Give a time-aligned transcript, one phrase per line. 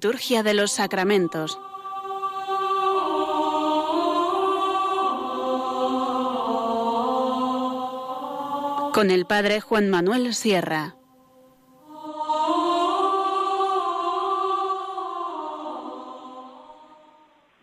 [0.00, 1.60] Liturgia de los sacramentos.
[8.94, 10.94] Con el Padre Juan Manuel Sierra.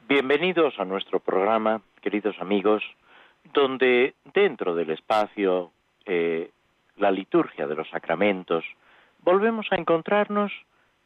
[0.10, 2.84] Bienvenidos a nuestro programa, queridos amigos,
[3.54, 5.72] donde dentro del espacio
[6.06, 6.52] eh,
[6.98, 8.66] la liturgia de los sacramentos,
[9.22, 10.52] volvemos a encontrarnos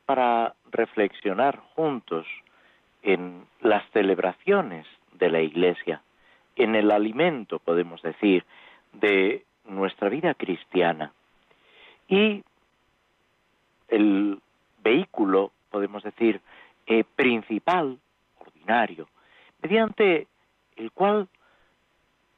[0.09, 2.25] para reflexionar juntos
[3.01, 6.01] en las celebraciones de la Iglesia,
[6.55, 8.45] en el alimento, podemos decir,
[8.93, 11.13] de nuestra vida cristiana.
[12.07, 12.43] Y
[13.87, 14.39] el
[14.83, 16.41] vehículo, podemos decir,
[16.87, 17.97] eh, principal,
[18.39, 19.07] ordinario,
[19.61, 20.27] mediante
[20.75, 21.27] el cual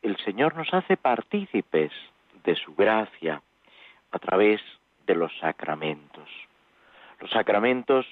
[0.02, 1.92] el Señor nos hace partícipes
[2.44, 3.42] de su gracia
[4.12, 4.62] a través
[5.06, 6.30] de los sacramentos.
[7.20, 8.06] Los sacramentos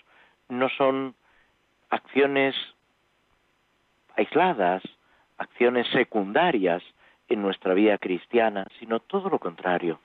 [0.49, 1.15] no son
[1.89, 2.55] acciones
[4.17, 4.83] aisladas,
[5.37, 6.83] acciones secundarias
[7.29, 9.99] en nuestra vida cristiana, sino todo lo contrario.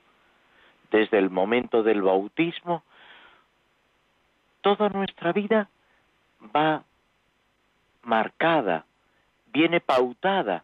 [0.91, 2.83] Desde el momento del bautismo,
[4.61, 5.69] toda nuestra vida
[6.55, 6.83] va
[8.03, 8.85] marcada,
[9.47, 10.63] viene pautada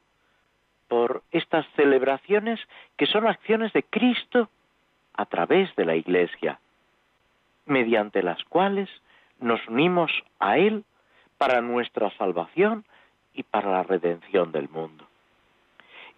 [0.87, 2.59] por estas celebraciones
[2.97, 4.49] que son acciones de Cristo
[5.13, 6.59] a través de la Iglesia,
[7.65, 8.89] mediante las cuales
[9.41, 10.85] nos unimos a Él
[11.37, 12.85] para nuestra salvación
[13.33, 15.05] y para la redención del mundo.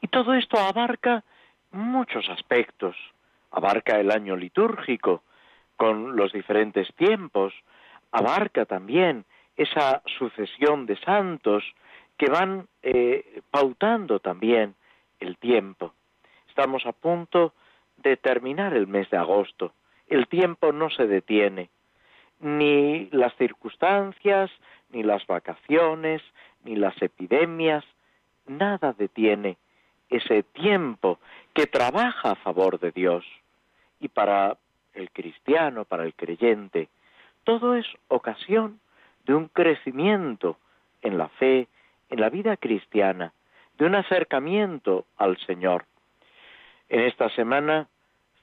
[0.01, 1.23] Y todo esto abarca
[1.71, 2.95] muchos aspectos.
[3.51, 5.23] Abarca el año litúrgico
[5.77, 7.53] con los diferentes tiempos,
[8.11, 9.25] abarca también
[9.57, 11.63] esa sucesión de santos
[12.17, 14.75] que van eh, pautando también
[15.19, 15.93] el tiempo.
[16.47, 17.53] Estamos a punto
[17.97, 19.73] de terminar el mes de agosto.
[20.07, 21.69] El tiempo no se detiene.
[22.43, 24.51] Ni las circunstancias,
[24.91, 26.21] ni las vacaciones,
[26.65, 27.85] ni las epidemias,
[28.45, 29.57] nada detiene
[30.09, 31.19] ese tiempo
[31.53, 33.23] que trabaja a favor de Dios.
[34.01, 34.57] Y para
[34.93, 36.89] el cristiano, para el creyente,
[37.45, 38.81] todo es ocasión
[39.25, 40.57] de un crecimiento
[41.01, 41.69] en la fe,
[42.09, 43.31] en la vida cristiana,
[43.77, 45.85] de un acercamiento al Señor.
[46.89, 47.87] En esta semana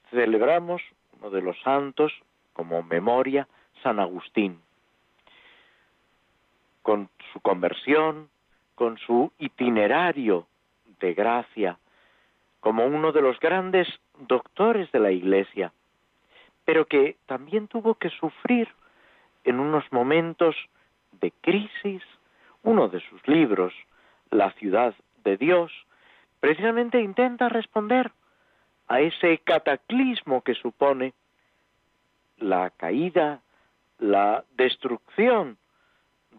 [0.09, 0.81] celebramos
[1.19, 2.11] uno de los santos
[2.53, 3.47] como memoria,
[3.83, 4.59] San Agustín,
[6.81, 8.29] con su conversión,
[8.75, 10.47] con su itinerario
[10.99, 11.77] de gracia,
[12.59, 13.87] como uno de los grandes
[14.27, 15.71] doctores de la Iglesia,
[16.65, 18.67] pero que también tuvo que sufrir
[19.43, 20.55] en unos momentos
[21.19, 22.03] de crisis,
[22.63, 23.73] uno de sus libros,
[24.29, 24.93] La ciudad
[25.23, 25.71] de Dios,
[26.39, 28.11] precisamente intenta responder
[28.87, 31.13] a ese cataclismo que supone
[32.37, 33.41] la caída,
[34.01, 35.57] la destrucción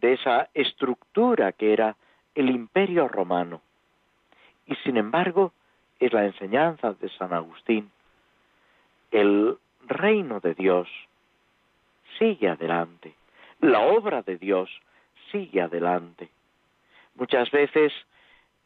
[0.00, 1.96] de esa estructura que era
[2.34, 3.62] el imperio romano.
[4.66, 5.52] Y sin embargo,
[6.00, 7.90] es la enseñanza de San Agustín.
[9.12, 9.56] El
[9.86, 10.88] reino de Dios
[12.18, 13.14] sigue adelante.
[13.60, 14.68] La obra de Dios
[15.30, 16.30] sigue adelante.
[17.14, 17.92] Muchas veces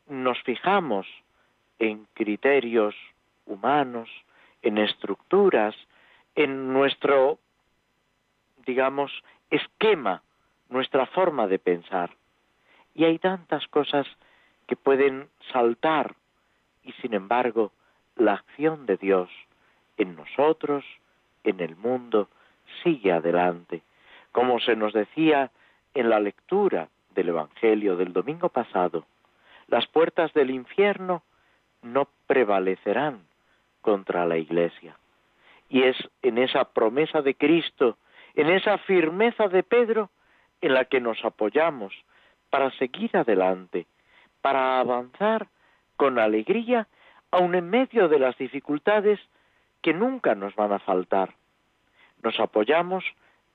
[0.09, 1.07] nos fijamos
[1.79, 2.95] en criterios
[3.45, 4.09] humanos,
[4.63, 5.75] en estructuras,
[6.35, 7.39] en nuestro,
[8.67, 9.13] digamos,
[9.51, 10.23] esquema,
[10.69, 12.11] nuestra forma de pensar.
[12.95, 14.07] Y hay tantas cosas
[14.67, 16.17] que pueden saltar
[16.83, 17.73] y sin embargo
[18.17, 19.31] la acción de Dios
[19.97, 20.85] en nosotros,
[21.45, 22.29] en el mundo,
[22.83, 23.83] sigue adelante.
[24.33, 25.51] Como se nos decía
[25.95, 29.07] en la lectura del Evangelio del domingo pasado,
[29.69, 31.23] las puertas del infierno
[31.83, 33.21] no prevalecerán
[33.81, 34.97] contra la Iglesia.
[35.69, 37.97] Y es en esa promesa de Cristo,
[38.37, 40.11] en esa firmeza de Pedro,
[40.61, 41.93] en la que nos apoyamos
[42.51, 43.87] para seguir adelante,
[44.43, 45.49] para avanzar
[45.97, 46.87] con alegría,
[47.31, 49.19] aun en medio de las dificultades
[49.83, 51.35] que nunca nos van a faltar.
[52.23, 53.05] Nos apoyamos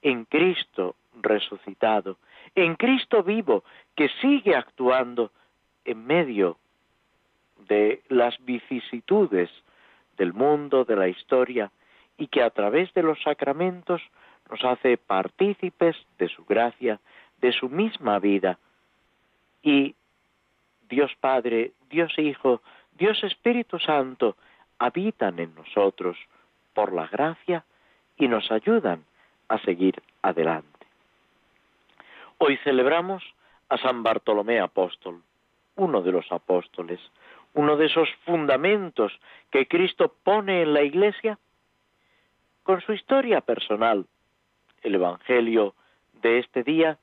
[0.02, 2.18] en Cristo resucitado,
[2.56, 3.64] en Cristo vivo,
[3.96, 5.32] que sigue actuando
[5.86, 6.58] en medio
[7.68, 9.50] de las vicisitudes
[10.18, 11.72] del mundo, de la historia,
[12.18, 14.02] y que a través de los sacramentos
[14.52, 17.00] nos hace partícipes de su gracia,
[17.40, 18.60] de su misma vida.
[19.64, 19.96] Y
[20.90, 22.62] Dios Padre, Dios Hijo,
[22.92, 24.36] Dios Espíritu Santo
[24.78, 26.18] habitan en nosotros
[26.74, 27.64] por la gracia
[28.18, 29.06] y nos ayudan
[29.48, 30.68] a seguir adelante.
[32.38, 33.24] Hoy celebramos
[33.70, 35.22] a San Bartolomé Apóstol,
[35.78, 37.00] uno de los apóstoles,
[37.54, 39.18] uno de esos fundamentos
[39.50, 41.40] que Cristo pone en la Iglesia
[42.64, 44.06] con su historia personal.
[44.82, 45.74] El Evangelio
[46.22, 46.98] de este día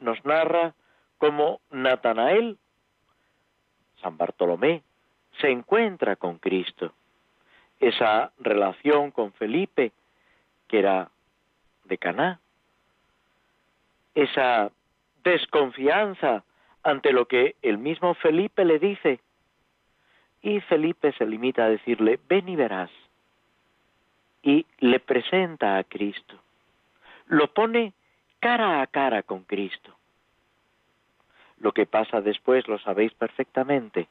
[0.00, 0.74] nos narra
[1.18, 2.58] cómo Natanael,
[4.02, 4.82] San Bartolomé,
[5.40, 6.92] se encuentra con Cristo.
[7.80, 9.92] Esa relación con Felipe,
[10.68, 11.10] que era
[11.84, 12.40] de Caná,
[14.14, 14.70] esa
[15.22, 16.44] desconfianza
[16.82, 19.20] ante lo que el mismo Felipe le dice.
[20.42, 22.90] Y Felipe se limita a decirle, ven y verás.
[24.42, 26.36] Y le presenta a Cristo.
[27.26, 27.92] Lo pone
[28.40, 29.96] cara a cara con Cristo.
[31.58, 34.08] Lo que pasa después lo sabéis perfectamente.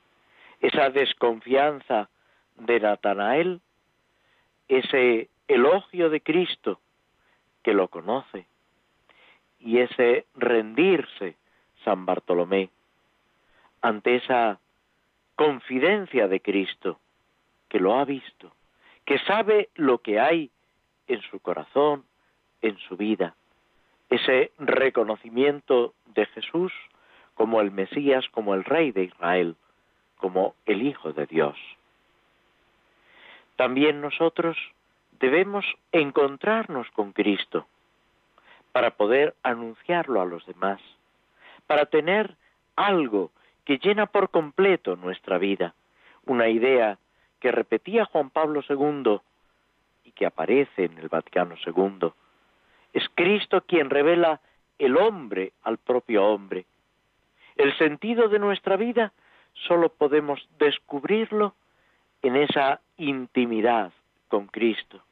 [0.59, 2.09] Esa desconfianza
[2.57, 3.62] de Natanael,
[4.67, 6.79] ese elogio de Cristo
[7.63, 8.45] que lo conoce
[9.59, 11.35] y ese rendirse
[11.83, 12.69] San Bartolomé
[13.81, 14.59] ante esa
[15.35, 17.00] confidencia de Cristo
[17.69, 18.53] que lo ha visto,
[19.06, 20.50] que sabe lo que hay
[21.07, 22.03] en su corazón,
[22.65, 23.35] en su vida,
[24.09, 26.73] ese reconocimiento de Jesús
[27.35, 29.56] como el Mesías, como el Rey de Israel,
[30.17, 31.57] como el Hijo de Dios.
[33.56, 34.57] También nosotros
[35.19, 37.67] debemos encontrarnos con Cristo
[38.71, 40.81] para poder anunciarlo a los demás,
[41.67, 42.35] para tener
[42.75, 43.31] algo
[43.63, 45.75] que llena por completo nuestra vida,
[46.25, 46.97] una idea
[47.39, 49.19] que repetía Juan Pablo II
[50.03, 52.12] y que aparece en el Vaticano II.
[52.95, 54.39] Es Cristo quien revela
[54.80, 56.65] el hombre al propio hombre.
[57.57, 59.12] El sentido de nuestra vida
[59.68, 61.56] solo podemos descubrirlo
[62.21, 63.92] en esa intimidad
[64.30, 65.03] con Cristo.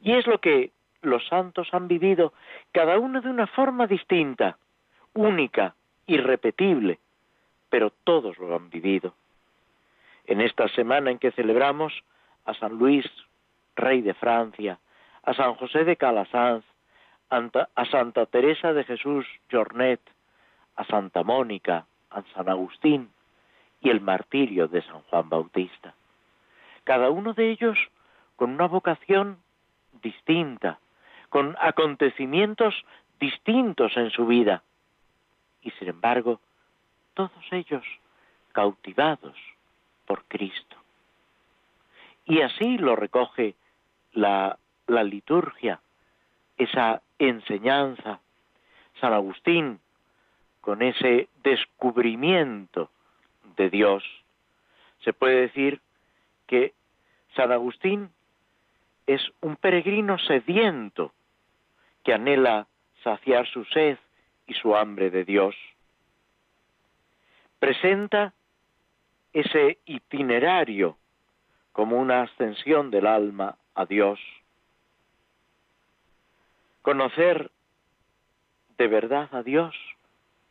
[0.00, 0.70] Y es lo que
[1.02, 2.32] los santos han vivido,
[2.70, 4.56] cada uno de una forma distinta,
[5.12, 5.74] única,
[6.06, 7.00] irrepetible,
[7.68, 9.12] pero todos lo han vivido.
[10.24, 11.92] En esta semana en que celebramos
[12.44, 13.06] a San Luis,
[13.74, 14.78] rey de Francia,
[15.24, 16.64] a San José de Calasanz,
[17.30, 20.00] a Santa Teresa de Jesús Jornet,
[20.76, 23.10] a Santa Mónica, a San Agustín
[23.80, 25.94] y el martirio de San Juan Bautista.
[26.84, 27.78] Cada uno de ellos
[28.36, 29.38] con una vocación
[30.02, 30.78] distinta,
[31.28, 32.74] con acontecimientos
[33.20, 34.62] distintos en su vida.
[35.62, 36.40] Y sin embargo,
[37.14, 37.84] todos ellos
[38.52, 39.36] cautivados
[40.06, 40.76] por Cristo.
[42.24, 43.54] Y así lo recoge
[44.12, 45.80] la, la liturgia,
[46.56, 48.20] esa enseñanza.
[49.00, 49.80] San Agustín,
[50.60, 52.90] con ese descubrimiento
[53.56, 54.04] de Dios,
[55.04, 55.80] se puede decir
[56.46, 56.74] que
[57.34, 58.10] San Agustín
[59.06, 61.12] es un peregrino sediento
[62.04, 62.66] que anhela
[63.02, 63.98] saciar su sed
[64.46, 65.54] y su hambre de Dios.
[67.58, 68.32] Presenta
[69.32, 70.96] ese itinerario
[71.72, 74.18] como una ascensión del alma a Dios.
[76.88, 77.50] Conocer
[78.78, 79.76] de verdad a Dios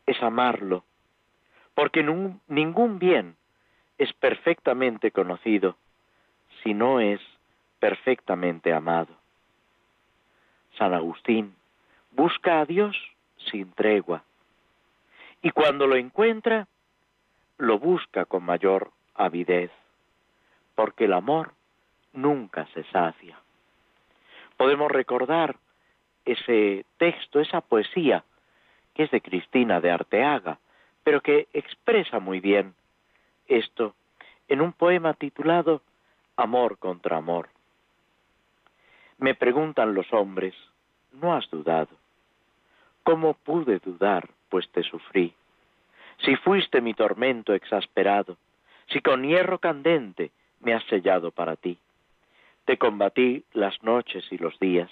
[0.06, 0.84] es amarlo,
[1.74, 3.36] porque ningún bien
[3.98, 5.78] es perfectamente conocido
[6.62, 7.20] si no es
[7.80, 9.16] perfectamente amado.
[10.78, 11.56] San Agustín
[12.12, 12.96] busca a Dios
[13.50, 14.24] sin tregua
[15.42, 16.68] y cuando lo encuentra,
[17.58, 19.72] lo busca con mayor avidez,
[20.76, 21.54] porque el amor
[22.14, 23.40] nunca se sacia.
[24.56, 25.58] Podemos recordar
[26.28, 28.24] ese texto, esa poesía,
[28.94, 30.60] que es de Cristina de Arteaga,
[31.04, 32.76] pero que expresa muy bien
[33.48, 33.96] esto
[34.50, 35.82] en un poema titulado
[36.36, 37.50] Amor contra Amor.
[39.18, 40.54] Me preguntan los hombres,
[41.14, 41.96] ¿no has dudado?
[43.04, 45.34] ¿Cómo pude dudar, pues te sufrí?
[46.26, 48.38] Si fuiste mi tormento exasperado,
[48.88, 51.78] si con hierro candente me has sellado para ti.
[52.66, 54.92] Te combatí las noches y los días.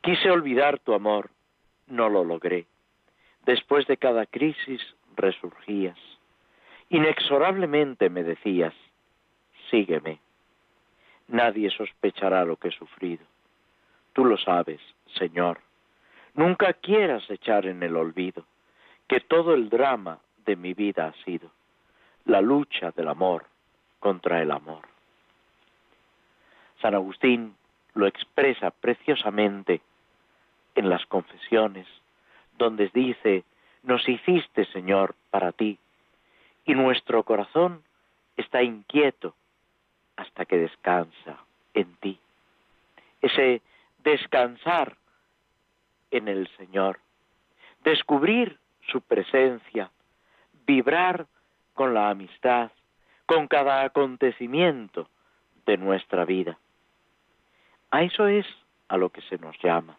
[0.00, 1.30] Quise olvidar tu amor,
[1.86, 2.66] no lo logré.
[3.44, 4.80] Después de cada crisis
[5.16, 5.98] resurgías.
[6.90, 8.74] Inexorablemente me decías,
[9.70, 10.20] sígueme.
[11.28, 13.24] Nadie sospechará lo que he sufrido.
[14.14, 14.80] Tú lo sabes,
[15.18, 15.60] Señor.
[16.34, 18.44] Nunca quieras echar en el olvido
[19.06, 21.50] que todo el drama de mi vida ha sido
[22.24, 23.46] la lucha del amor
[23.98, 24.82] contra el amor.
[26.80, 27.56] San Agustín
[27.94, 29.80] lo expresa preciosamente
[30.78, 31.88] en las confesiones,
[32.56, 33.42] donde dice,
[33.82, 35.76] nos hiciste, Señor, para ti,
[36.64, 37.82] y nuestro corazón
[38.36, 39.34] está inquieto
[40.16, 41.38] hasta que descansa
[41.74, 42.20] en ti.
[43.20, 43.60] Ese
[44.04, 44.96] descansar
[46.12, 47.00] en el Señor,
[47.82, 49.90] descubrir su presencia,
[50.64, 51.26] vibrar
[51.74, 52.70] con la amistad,
[53.26, 55.08] con cada acontecimiento
[55.66, 56.56] de nuestra vida.
[57.90, 58.46] A eso es
[58.86, 59.96] a lo que se nos llama.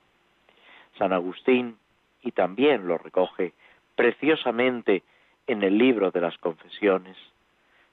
[1.00, 1.78] San Agustín
[2.22, 3.54] y también lo recoge
[3.96, 5.02] preciosamente
[5.48, 7.18] en el libro de las confesiones.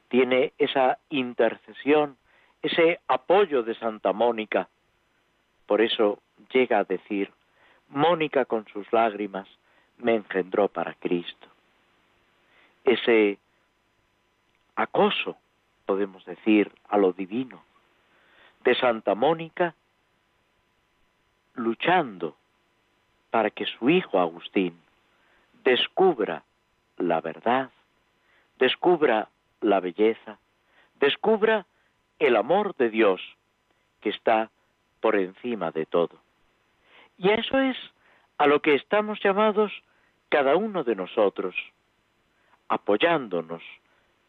[0.09, 2.17] Tiene esa intercesión,
[2.63, 4.69] ese apoyo de Santa Mónica.
[5.67, 6.19] Por eso
[6.53, 7.31] llega a decir,
[7.89, 9.49] Mónica con sus lágrimas
[9.99, 11.47] me engendró para Cristo.
[12.85, 13.39] Ese
[14.75, 15.37] acoso,
[15.87, 17.63] podemos decir, a lo divino,
[18.65, 19.75] de Santa Mónica
[21.55, 22.37] luchando
[23.37, 24.81] para que su hijo Agustín
[25.62, 26.43] descubra
[26.97, 27.71] la verdad,
[28.59, 29.28] descubra
[29.61, 30.38] la belleza,
[31.00, 31.66] descubra
[32.19, 33.21] el amor de Dios
[34.00, 34.50] que está
[35.00, 36.19] por encima de todo.
[37.19, 37.76] Y eso es
[38.38, 39.71] a lo que estamos llamados
[40.31, 41.55] cada uno de nosotros,
[42.69, 43.62] apoyándonos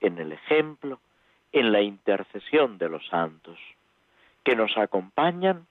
[0.01, 0.99] en el ejemplo,
[1.53, 3.57] en la intercesión de los santos,
[4.43, 5.65] que nos acompañan,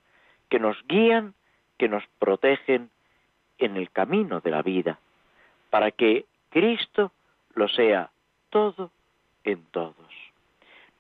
[0.49, 1.35] que nos guían,
[1.77, 2.89] que nos protegen
[3.59, 4.99] en el camino de la vida,
[5.71, 7.13] para que Cristo
[7.55, 8.11] lo sea
[8.51, 8.91] todo
[9.45, 9.95] en todos.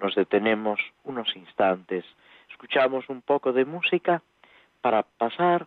[0.00, 2.04] Nos detenemos unos instantes,
[2.50, 4.22] escuchamos un poco de música
[4.80, 5.66] para pasar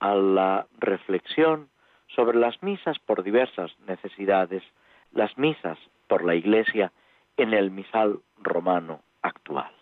[0.00, 1.68] a la reflexión
[2.08, 4.62] sobre las misas por diversas necesidades,
[5.12, 5.78] las misas
[6.08, 6.92] por la Iglesia
[7.36, 9.73] en el misal romano actual.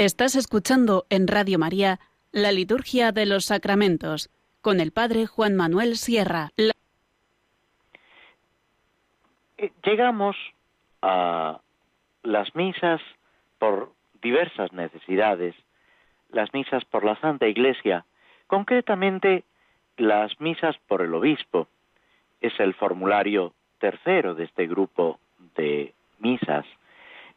[0.00, 1.98] Estás escuchando en Radio María
[2.32, 4.30] la Liturgia de los Sacramentos
[4.62, 6.48] con el Padre Juan Manuel Sierra.
[9.58, 10.36] Eh, llegamos
[11.02, 11.60] a
[12.22, 13.02] las misas
[13.58, 13.92] por
[14.22, 15.54] diversas necesidades,
[16.30, 18.06] las misas por la Santa Iglesia,
[18.46, 19.44] concretamente
[19.98, 21.68] las misas por el obispo.
[22.40, 25.20] Es el formulario tercero de este grupo
[25.56, 26.64] de misas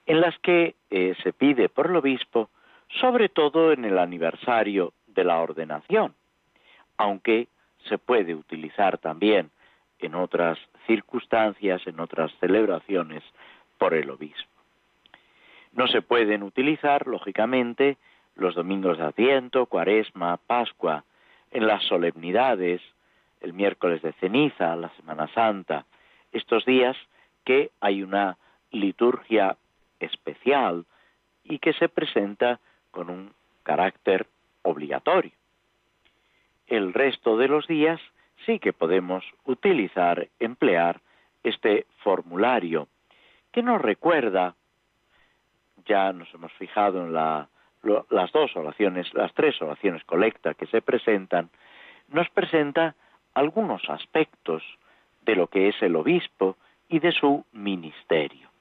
[0.06, 2.50] en las que eh, se pide por el obispo,
[3.02, 6.14] sobre todo en el aniversario de la ordenación,
[6.98, 7.48] aunque
[7.88, 9.52] se puede utilizar también
[10.00, 13.24] en otras circunstancias, en otras celebraciones,
[13.78, 14.50] por el obispo.
[15.74, 17.98] No se pueden utilizar, lógicamente,
[18.36, 21.04] los domingos de Adviento, Cuaresma, Pascua,
[21.52, 22.82] en las solemnidades,
[23.42, 25.86] el miércoles de ceniza, la Semana Santa,
[26.32, 26.96] estos días
[27.44, 28.38] que hay una
[28.72, 29.58] liturgia
[30.04, 30.86] especial
[31.44, 32.60] y que se presenta
[32.92, 33.34] con un
[33.64, 34.28] carácter
[34.62, 35.32] obligatorio.
[36.68, 38.00] El resto de los días
[38.46, 41.02] sí que podemos utilizar, emplear
[41.44, 42.88] este formulario
[43.52, 44.56] que nos recuerda,
[45.86, 51.50] ya nos hemos fijado en las dos oraciones, las tres oraciones colecta que se presentan,
[52.08, 52.96] nos presenta
[53.34, 54.64] algunos aspectos
[55.22, 56.58] de lo que es el obispo
[56.90, 58.53] y de su ministerio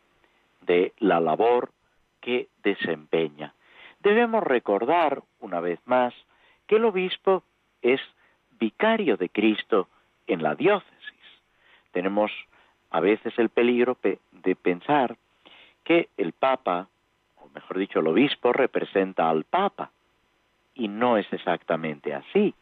[0.67, 1.71] de la labor
[2.21, 3.55] que desempeña.
[4.01, 6.15] Debemos recordar, una vez más,
[6.67, 7.43] que el obispo
[7.83, 8.01] es
[8.59, 9.89] vicario de Cristo
[10.27, 10.93] en la diócesis.
[11.93, 12.31] Tenemos
[12.91, 15.17] a veces el peligro de pensar
[15.85, 16.89] que el Papa,
[17.37, 19.91] o mejor dicho, el obispo, representa al Papa,
[20.75, 22.55] y no es exactamente así.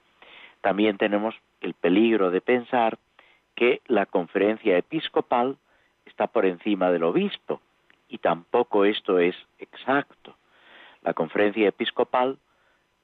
[0.60, 2.98] También tenemos el peligro de pensar
[3.54, 5.56] que la conferencia episcopal
[6.06, 7.60] está por encima del obispo,
[8.10, 10.36] y tampoco esto es exacto.
[11.02, 12.38] La conferencia episcopal,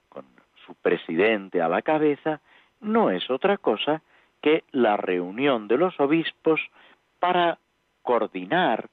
[0.08, 0.26] con
[0.66, 2.40] su presidente a la cabeza,
[2.80, 4.02] no es otra cosa
[4.42, 6.60] que la reunión de los obispos
[7.20, 7.58] para
[8.02, 8.90] coordinar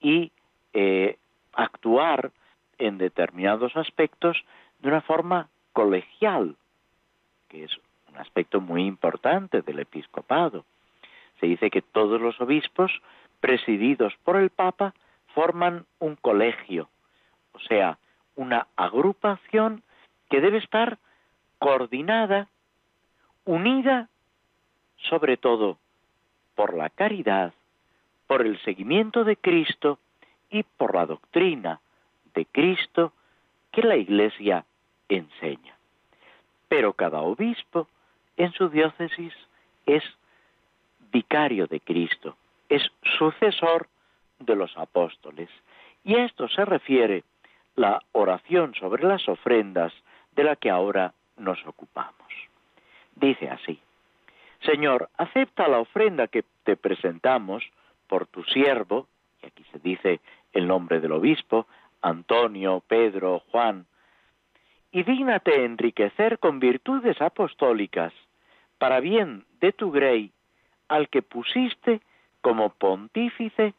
[0.00, 0.32] y
[0.72, 1.16] eh,
[1.52, 2.32] actuar
[2.78, 4.44] en determinados aspectos
[4.80, 6.56] de una forma colegial,
[7.48, 7.70] que es
[8.10, 10.64] un aspecto muy importante del episcopado.
[11.40, 12.92] Se dice que todos los obispos,
[13.40, 14.94] presididos por el Papa,
[15.34, 16.88] forman un colegio,
[17.52, 17.98] o sea,
[18.36, 19.82] una agrupación
[20.30, 20.98] que debe estar
[21.58, 22.48] coordinada,
[23.44, 24.08] unida,
[24.96, 25.78] sobre todo
[26.54, 27.52] por la caridad,
[28.26, 29.98] por el seguimiento de Cristo
[30.50, 31.80] y por la doctrina
[32.34, 33.12] de Cristo
[33.72, 34.64] que la Iglesia
[35.08, 35.76] enseña.
[36.68, 37.88] Pero cada obispo
[38.36, 39.32] en su diócesis
[39.86, 40.02] es
[41.12, 42.36] vicario de Cristo,
[42.68, 42.82] es
[43.18, 43.88] sucesor
[44.44, 45.48] de los apóstoles.
[46.04, 47.24] Y a esto se refiere
[47.76, 49.92] la oración sobre las ofrendas
[50.34, 52.16] de la que ahora nos ocupamos.
[53.16, 53.78] Dice así,
[54.64, 57.64] Señor, acepta la ofrenda que te presentamos
[58.06, 59.08] por tu siervo,
[59.42, 60.20] y aquí se dice
[60.52, 61.66] el nombre del obispo,
[62.00, 63.86] Antonio, Pedro, Juan,
[64.92, 68.12] y dígnate enriquecer con virtudes apostólicas,
[68.78, 70.32] para bien de tu grey,
[70.88, 72.00] al que pusiste
[72.40, 73.74] como pontífice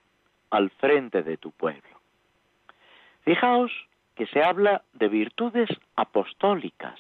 [0.53, 1.99] al frente de tu pueblo.
[3.23, 3.71] Fijaos
[4.13, 6.99] que se habla de virtudes apostólicas.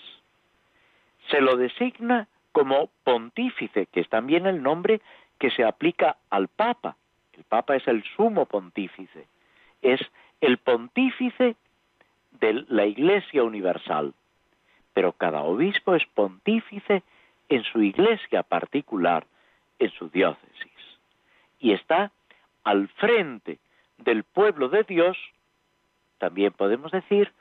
[1.29, 5.01] Se lo designa como pontífice, que es también el nombre
[5.37, 6.97] que se aplica al Papa.
[7.33, 9.27] El Papa es el sumo pontífice,
[9.83, 10.01] es
[10.41, 11.55] el pontífice
[12.31, 14.15] de la Iglesia Universal.
[14.95, 17.03] Pero cada obispo es pontífice
[17.49, 19.27] en su iglesia particular,
[19.77, 20.71] en su diócesis.
[21.59, 22.11] Y está
[22.63, 23.59] al frente
[23.97, 25.17] del pueblo de Dios,
[26.17, 27.31] también podemos decir,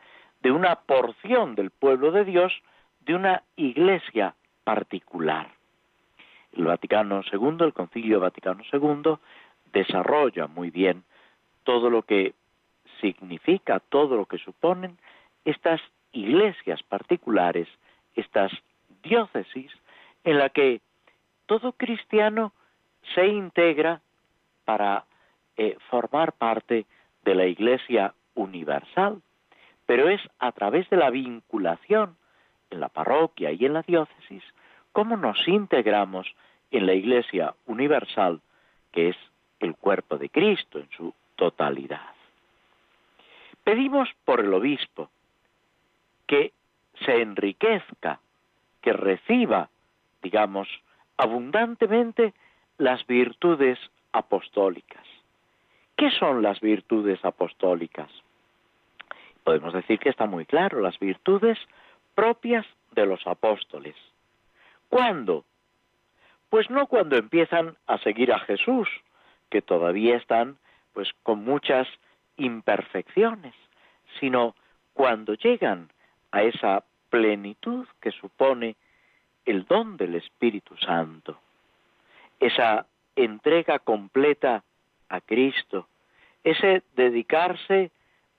[0.40, 2.52] de una porción del pueblo de Dios,
[3.00, 5.48] de una iglesia particular.
[6.52, 9.14] El Vaticano II, el Concilio Vaticano II,
[9.72, 11.04] desarrolla muy bien
[11.64, 12.34] todo lo que
[13.00, 14.98] significa, todo lo que suponen
[15.44, 15.80] estas
[16.12, 17.68] iglesias particulares,
[18.14, 18.52] estas
[19.02, 19.72] diócesis,
[20.24, 20.80] en la que
[21.46, 22.52] todo cristiano
[23.14, 24.00] se integra
[24.64, 25.04] para
[25.56, 26.86] eh, formar parte
[27.24, 29.20] de la Iglesia universal,
[29.86, 32.16] pero es a través de la vinculación
[32.70, 34.42] en la parroquia y en la diócesis
[34.92, 36.34] cómo nos integramos
[36.70, 38.40] en la Iglesia universal,
[38.92, 39.16] que es
[39.60, 42.10] el cuerpo de Cristo en su totalidad.
[43.64, 45.10] Pedimos por el obispo
[46.26, 46.52] que
[47.04, 48.20] se enriquezca,
[48.80, 49.68] que reciba,
[50.22, 50.68] digamos,
[51.16, 52.34] abundantemente
[52.78, 53.78] las virtudes
[54.12, 55.06] apostólicas.
[56.02, 58.10] ¿Qué son las virtudes apostólicas?
[59.44, 61.56] Podemos decir que está muy claro, las virtudes
[62.16, 63.94] propias de los apóstoles.
[64.88, 65.44] ¿Cuándo?
[66.50, 68.88] Pues no cuando empiezan a seguir a Jesús,
[69.48, 70.56] que todavía están
[70.92, 71.86] pues con muchas
[72.36, 73.54] imperfecciones,
[74.18, 74.56] sino
[74.94, 75.88] cuando llegan
[76.32, 78.74] a esa plenitud que supone
[79.44, 81.38] el don del Espíritu Santo,
[82.40, 84.64] esa entrega completa
[85.08, 85.86] a Cristo,
[86.44, 87.90] ese dedicarse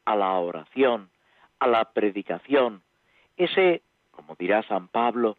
[0.05, 1.09] a la oración,
[1.59, 2.81] a la predicación,
[3.37, 5.37] ese, como dirá San Pablo,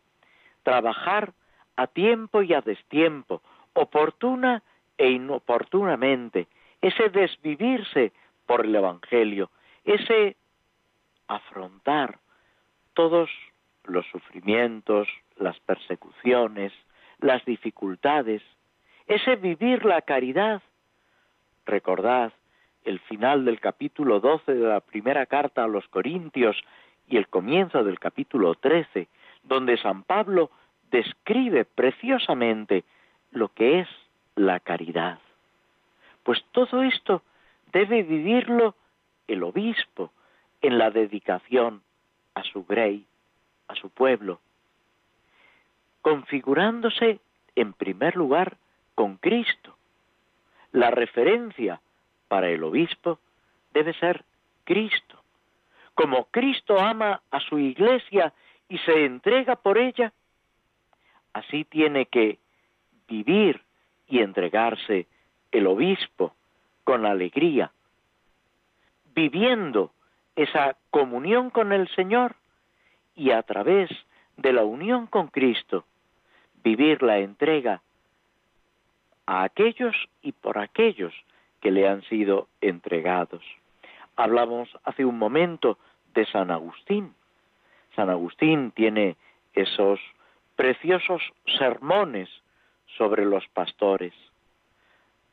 [0.63, 1.33] trabajar
[1.77, 3.43] a tiempo y a destiempo,
[3.75, 4.63] oportuna
[4.97, 6.47] e inoportunamente,
[6.81, 8.13] ese desvivirse
[8.47, 9.51] por el Evangelio,
[9.85, 10.37] ese
[11.29, 12.19] afrontar
[12.95, 13.31] todos
[13.85, 16.73] los sufrimientos, las persecuciones,
[17.19, 18.43] las dificultades,
[19.07, 20.63] ese vivir la caridad.
[21.67, 22.33] Recordad
[22.85, 26.57] el final del capítulo 12 de la primera carta a los Corintios
[27.09, 29.09] y el comienzo del capítulo 13,
[29.43, 30.51] donde San Pablo
[30.91, 32.85] describe preciosamente
[33.33, 33.89] lo que es
[34.37, 35.19] la caridad.
[36.23, 37.23] Pues todo esto
[37.73, 38.75] debe vivirlo
[39.27, 40.13] el obispo
[40.63, 41.83] en la dedicación
[42.35, 43.07] a su grey,
[43.69, 44.41] a su pueblo,
[46.03, 47.21] configurándose
[47.57, 48.57] en primer lugar
[48.95, 49.77] con Cristo.
[50.73, 51.81] La referencia
[52.29, 53.19] para el obispo
[53.73, 54.25] debe ser
[54.65, 55.21] Cristo.
[55.95, 58.33] Como Cristo ama a su iglesia
[58.69, 60.13] y se entrega por ella,
[61.33, 62.39] así tiene que
[63.07, 63.61] vivir
[64.09, 65.07] y entregarse
[65.53, 66.35] el obispo
[66.83, 67.71] con alegría,
[69.15, 69.93] viviendo
[70.37, 72.35] esa comunión con el Señor
[73.15, 73.91] y a través
[74.37, 75.85] de la unión con Cristo,
[76.65, 77.83] vivir la entrega
[79.27, 81.15] a aquellos y por aquellos
[81.65, 83.43] que le han sido entregados.
[84.17, 85.79] Hablamos hace un momento
[86.13, 87.15] de San Agustín.
[87.97, 89.17] San Agustín tiene
[89.55, 89.99] esos
[90.57, 91.23] preciosos
[91.59, 92.29] sermones
[92.99, 94.13] sobre los pastores,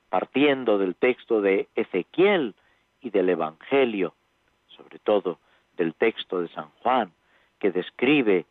[0.10, 2.56] partiendo del texto de Ezequiel
[3.02, 4.14] y del Evangelio,
[4.70, 5.38] sobre todo
[5.76, 7.12] del texto de San Juan,
[7.60, 8.46] que describe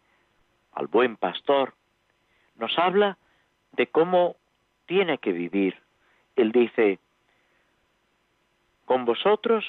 [0.73, 1.73] al buen pastor,
[2.57, 3.17] nos habla
[3.73, 4.37] de cómo
[4.85, 5.79] tiene que vivir.
[6.37, 6.99] Él dice,
[8.91, 9.65] con vosotros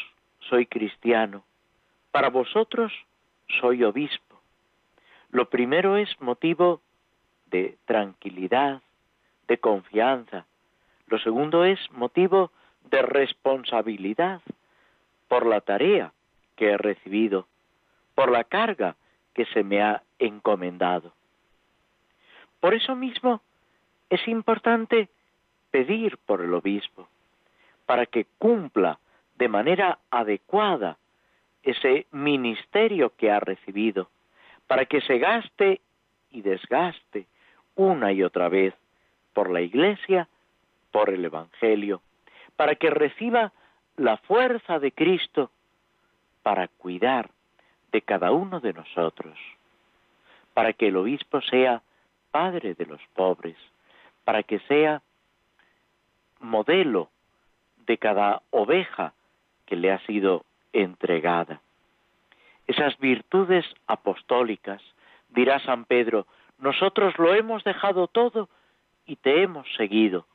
[0.49, 1.43] soy cristiano,
[2.09, 2.91] para vosotros
[3.59, 4.41] soy obispo.
[5.29, 6.81] Lo primero es motivo
[7.45, 8.81] de tranquilidad,
[9.47, 10.47] de confianza.
[11.05, 12.49] Lo segundo es motivo
[12.89, 14.41] de responsabilidad
[15.27, 16.13] por la tarea
[16.55, 17.45] que he recibido,
[18.15, 18.95] por la carga
[19.35, 21.13] que se me ha encomendado.
[22.59, 23.39] Por eso mismo
[24.09, 25.09] es importante
[25.69, 27.07] pedir por el obispo,
[27.85, 28.97] para que cumpla
[29.41, 30.97] de manera adecuada
[31.63, 34.07] ese ministerio que ha recibido,
[34.67, 35.81] para que se gaste
[36.29, 37.25] y desgaste
[37.73, 38.75] una y otra vez
[39.33, 40.27] por la Iglesia,
[40.91, 42.03] por el Evangelio,
[42.55, 43.51] para que reciba
[43.97, 45.49] la fuerza de Cristo
[46.43, 47.31] para cuidar
[47.91, 49.39] de cada uno de nosotros,
[50.53, 51.81] para que el obispo sea
[52.29, 53.57] padre de los pobres,
[54.23, 55.01] para que sea
[56.39, 57.09] modelo
[57.87, 59.15] de cada oveja
[59.71, 61.61] que le ha sido entregada.
[62.67, 64.81] Esas virtudes apostólicas,
[65.29, 66.27] dirá San Pedro,
[66.59, 68.49] nosotros lo hemos dejado todo
[69.05, 70.25] y te hemos seguido.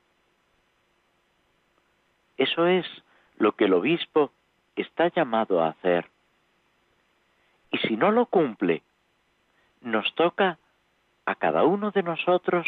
[2.38, 2.87] Eso es
[3.37, 4.33] lo que el obispo
[4.75, 6.07] está llamado a hacer.
[7.70, 8.83] Y si no lo cumple,
[9.83, 10.57] nos toca
[11.27, 12.66] a cada uno de nosotros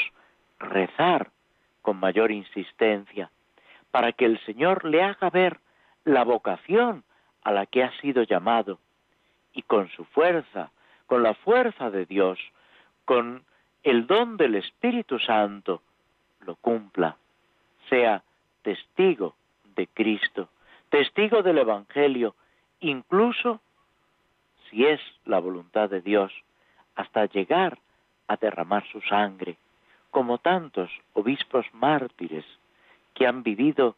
[0.59, 1.31] rezar
[1.81, 3.31] con mayor insistencia
[3.91, 5.61] para que el Señor le haga ver
[6.09, 7.05] la vocación
[7.43, 8.79] a la que ha sido llamado.
[9.53, 10.71] Y con su fuerza,
[11.07, 12.39] con la fuerza de Dios,
[13.05, 13.45] con
[13.83, 15.83] el don del Espíritu Santo,
[16.47, 17.17] lo cumpla,
[17.91, 18.23] sea
[18.63, 19.35] testigo
[19.77, 20.49] de Cristo,
[20.89, 22.35] testigo del Evangelio,
[22.81, 23.61] incluso
[24.69, 26.33] si es la voluntad de Dios,
[26.95, 27.79] hasta llegar
[28.29, 29.57] a derramar su sangre,
[30.11, 32.45] como tantos obispos mártires
[33.15, 33.95] que han vivido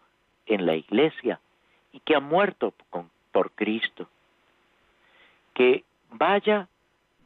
[0.46, 1.40] en la iglesia
[1.92, 2.74] y que han muerto
[3.33, 4.09] por Cristo.
[5.55, 6.68] Que vaya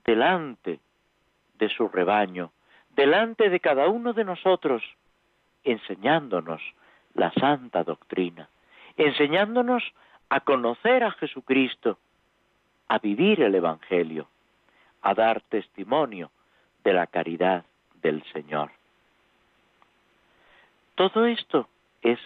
[0.05, 0.81] delante
[1.59, 2.51] de su rebaño,
[2.95, 4.83] delante de cada uno de nosotros,
[5.65, 6.63] enseñándonos
[7.15, 8.49] la santa doctrina,
[8.97, 9.83] enseñándonos
[10.29, 11.99] a conocer a Jesucristo,
[12.89, 14.29] a vivir el Evangelio,
[15.03, 16.31] a dar testimonio
[16.83, 17.65] de la caridad
[18.03, 18.71] del Señor.
[20.95, 21.69] Todo esto
[22.03, 22.19] es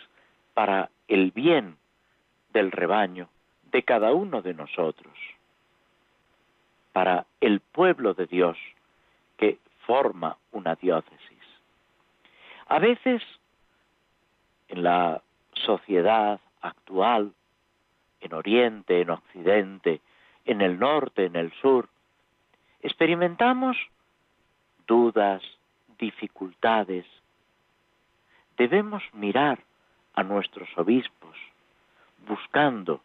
[0.54, 1.76] para el bien
[2.52, 3.28] del rebaño,
[3.70, 5.14] de cada uno de nosotros,
[6.92, 8.56] para el pueblo de Dios
[9.36, 11.38] que forma una diócesis.
[12.66, 13.22] A veces,
[14.68, 15.22] en la
[15.54, 17.32] sociedad actual,
[18.20, 20.00] en Oriente, en Occidente,
[20.44, 21.88] en el norte, en el sur,
[22.82, 23.76] experimentamos
[24.86, 25.42] dudas,
[25.98, 27.06] dificultades.
[28.56, 29.60] Debemos mirar
[30.14, 31.36] a nuestros obispos
[32.28, 33.00] buscando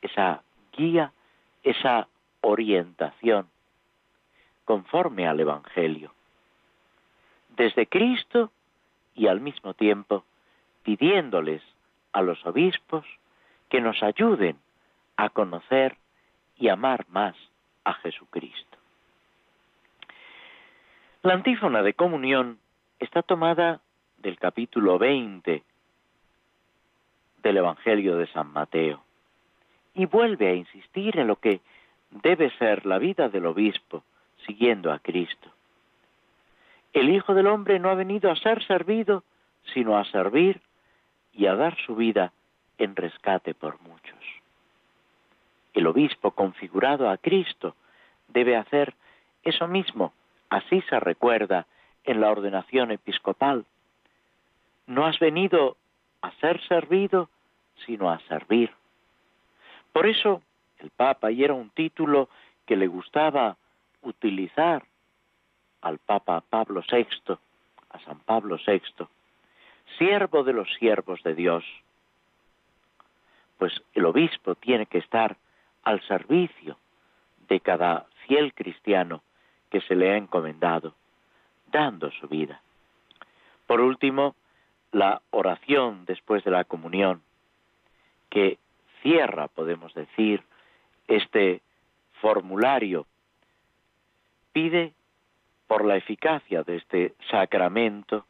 [0.00, 0.42] esa
[0.76, 1.12] guía,
[1.62, 2.08] esa
[2.40, 3.48] orientación
[4.64, 6.12] conforme al Evangelio.
[7.50, 8.50] Desde Cristo
[9.14, 10.24] y al mismo tiempo
[10.82, 11.62] pidiéndoles
[12.12, 13.04] a los obispos
[13.68, 14.58] que nos ayuden
[15.16, 15.96] a conocer
[16.56, 17.36] y amar más
[17.84, 18.78] a Jesucristo.
[21.22, 22.58] La antífona de comunión
[22.98, 23.80] está tomada
[24.18, 25.62] del capítulo 20
[27.44, 29.04] del Evangelio de San Mateo
[29.94, 31.60] y vuelve a insistir en lo que
[32.10, 34.02] debe ser la vida del obispo
[34.46, 35.50] siguiendo a Cristo.
[36.92, 39.24] El Hijo del Hombre no ha venido a ser servido,
[39.72, 40.60] sino a servir
[41.32, 42.32] y a dar su vida
[42.78, 44.18] en rescate por muchos.
[45.74, 47.76] El obispo configurado a Cristo
[48.28, 48.94] debe hacer
[49.42, 50.12] eso mismo,
[50.48, 51.66] así se recuerda
[52.04, 53.66] en la ordenación episcopal.
[54.86, 55.76] No has venido
[56.24, 57.28] a ser servido,
[57.84, 58.70] sino a servir.
[59.92, 60.40] Por eso
[60.78, 62.30] el Papa, y era un título
[62.64, 63.58] que le gustaba
[64.00, 64.82] utilizar
[65.82, 67.34] al Papa Pablo VI,
[67.90, 69.06] a San Pablo VI,
[69.98, 71.62] siervo de los siervos de Dios.
[73.58, 75.36] Pues el obispo tiene que estar
[75.82, 76.78] al servicio
[77.48, 79.22] de cada fiel cristiano
[79.70, 80.94] que se le ha encomendado,
[81.70, 82.62] dando su vida.
[83.66, 84.34] Por último,
[84.94, 87.20] la oración después de la comunión,
[88.30, 88.58] que
[89.02, 90.44] cierra, podemos decir,
[91.08, 91.62] este
[92.20, 93.04] formulario
[94.52, 94.92] pide
[95.66, 98.24] por la eficacia de este sacramento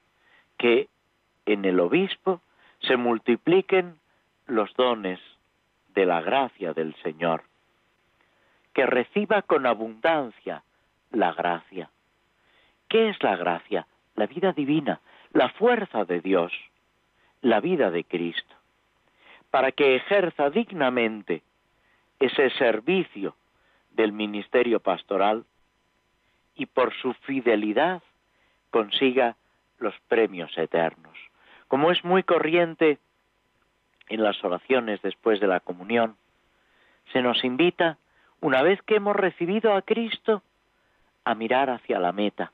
[0.57, 0.89] que
[1.45, 2.41] en el obispo
[2.81, 3.99] se multipliquen
[4.47, 5.21] los dones
[5.89, 7.45] de la gracia del Señor,
[8.73, 10.63] que reciba con abundancia
[11.11, 11.91] la gracia.
[12.89, 13.87] ¿Qué es la gracia?
[14.17, 15.01] La vida divina,
[15.35, 16.53] la fuerza de Dios,
[17.43, 18.55] la vida de Cristo,
[19.51, 21.43] para que ejerza dignamente
[22.21, 23.35] ese servicio
[23.91, 25.45] del ministerio pastoral
[26.55, 28.01] y por su fidelidad
[28.71, 29.37] consiga
[29.79, 31.19] los premios eternos.
[31.67, 32.99] Como es muy corriente
[34.09, 36.17] en las oraciones después de la comunión,
[37.13, 37.99] se nos invita,
[38.41, 40.45] una vez que hemos recibido a Cristo,
[41.25, 42.53] a mirar hacia la meta,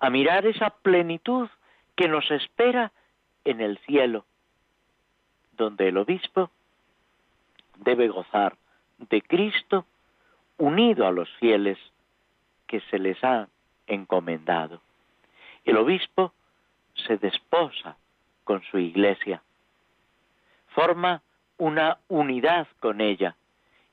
[0.00, 1.48] a mirar esa plenitud
[1.98, 2.92] que nos espera
[3.44, 4.24] en el cielo,
[5.56, 6.48] donde el obispo
[7.78, 8.56] debe gozar
[8.98, 9.84] de Cristo
[10.58, 11.76] unido a los fieles
[12.68, 13.48] que se les ha
[13.88, 14.80] encomendado.
[15.64, 16.32] El obispo
[16.94, 17.96] se desposa
[18.44, 19.42] con su iglesia,
[20.68, 21.20] forma
[21.56, 23.34] una unidad con ella,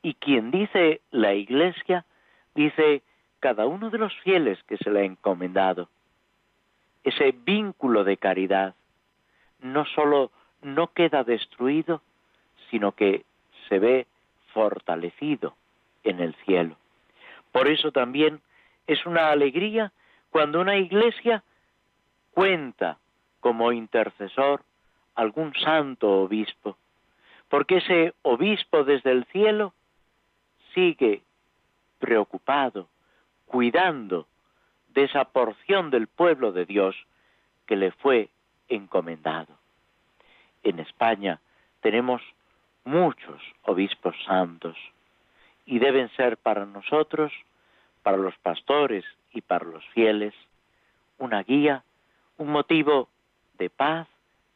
[0.03, 2.05] y quien dice la iglesia,
[2.53, 3.01] dice
[3.39, 5.89] cada uno de los fieles que se le ha encomendado.
[7.05, 8.73] Ese vínculo de caridad
[9.59, 10.31] no solo
[10.63, 12.01] no queda destruido,
[12.71, 13.23] sino que
[13.69, 14.07] se ve
[14.53, 15.55] fortalecido
[16.03, 16.75] en el cielo.
[17.51, 18.41] Por eso también
[18.87, 19.91] es una alegría
[20.31, 21.43] cuando una iglesia
[22.31, 22.97] cuenta
[23.39, 24.63] como intercesor
[25.13, 26.75] algún santo obispo,
[27.49, 29.73] porque ese obispo desde el cielo
[30.73, 31.21] sigue
[31.99, 32.87] preocupado,
[33.45, 34.27] cuidando
[34.95, 36.95] de esa porción del pueblo de Dios
[37.67, 38.29] que le fue
[38.69, 39.53] encomendado.
[40.63, 41.39] En España
[41.81, 42.21] tenemos
[42.85, 44.77] muchos obispos santos
[45.65, 47.31] y deben ser para nosotros
[48.03, 50.35] para los pastores y para los fieles,
[51.17, 51.83] una guía,
[52.37, 53.09] un motivo
[53.57, 54.07] de paz,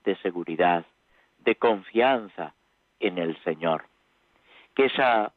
[0.03, 0.85] de seguridad,
[1.39, 2.53] de confianza
[2.99, 3.85] en el Señor.
[4.75, 5.33] Que esa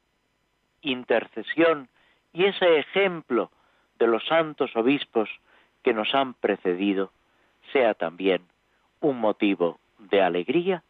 [0.83, 1.89] intercesión
[2.35, 3.51] y ese ejemplo
[4.03, 5.29] de los santos obispos
[5.83, 7.13] que nos han precedido
[7.73, 8.43] sea también
[9.01, 10.83] un motivo de alegría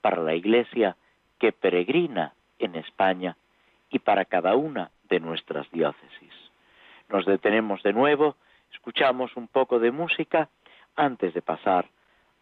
[0.00, 0.96] para la Iglesia
[1.38, 3.36] que peregrina en España
[3.90, 6.32] y para cada una de nuestras diócesis
[7.08, 8.36] nos detenemos de nuevo,
[8.72, 10.48] escuchamos un poco de música
[10.96, 11.86] antes de pasar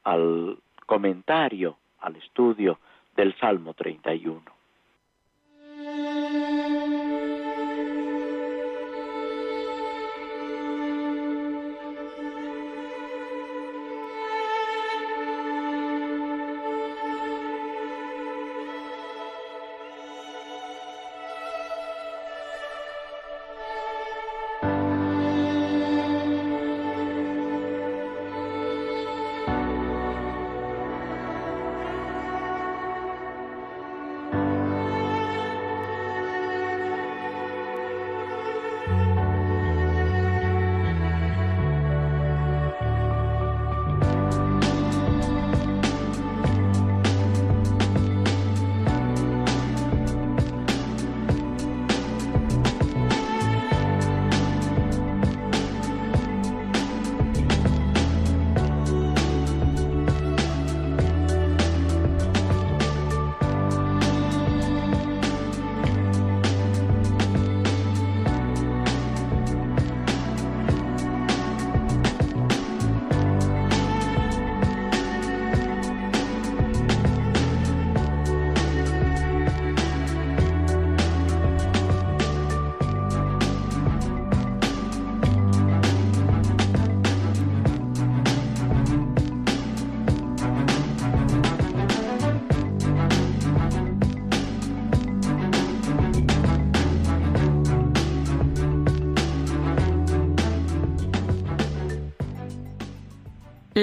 [0.04, 2.78] al comentario, al estudio
[3.16, 4.53] del Salmo 31.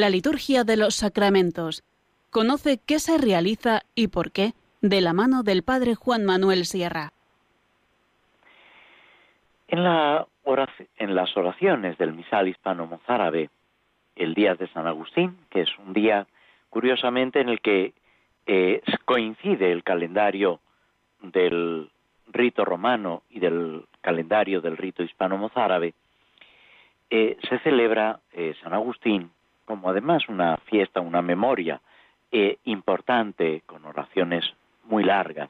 [0.02, 1.84] La liturgia de los sacramentos.
[2.32, 7.14] Conoce qué se realiza y por qué de la mano del Padre Juan Manuel Sierra.
[9.68, 13.52] En, las oraciones del misal hispano-mozárabe,
[14.16, 16.26] el día de San Agustín, que es un día
[16.72, 17.94] curiosamente en el que
[18.48, 20.62] eh, coincide el calendario
[21.22, 21.92] del
[22.26, 25.94] rito romano y del calendario del rito hispano-mozárabe,
[27.12, 29.30] eh, se celebra eh, San Agustín
[29.72, 31.80] como además una fiesta, una memoria
[32.30, 34.44] eh, importante con oraciones
[34.84, 35.50] muy largas.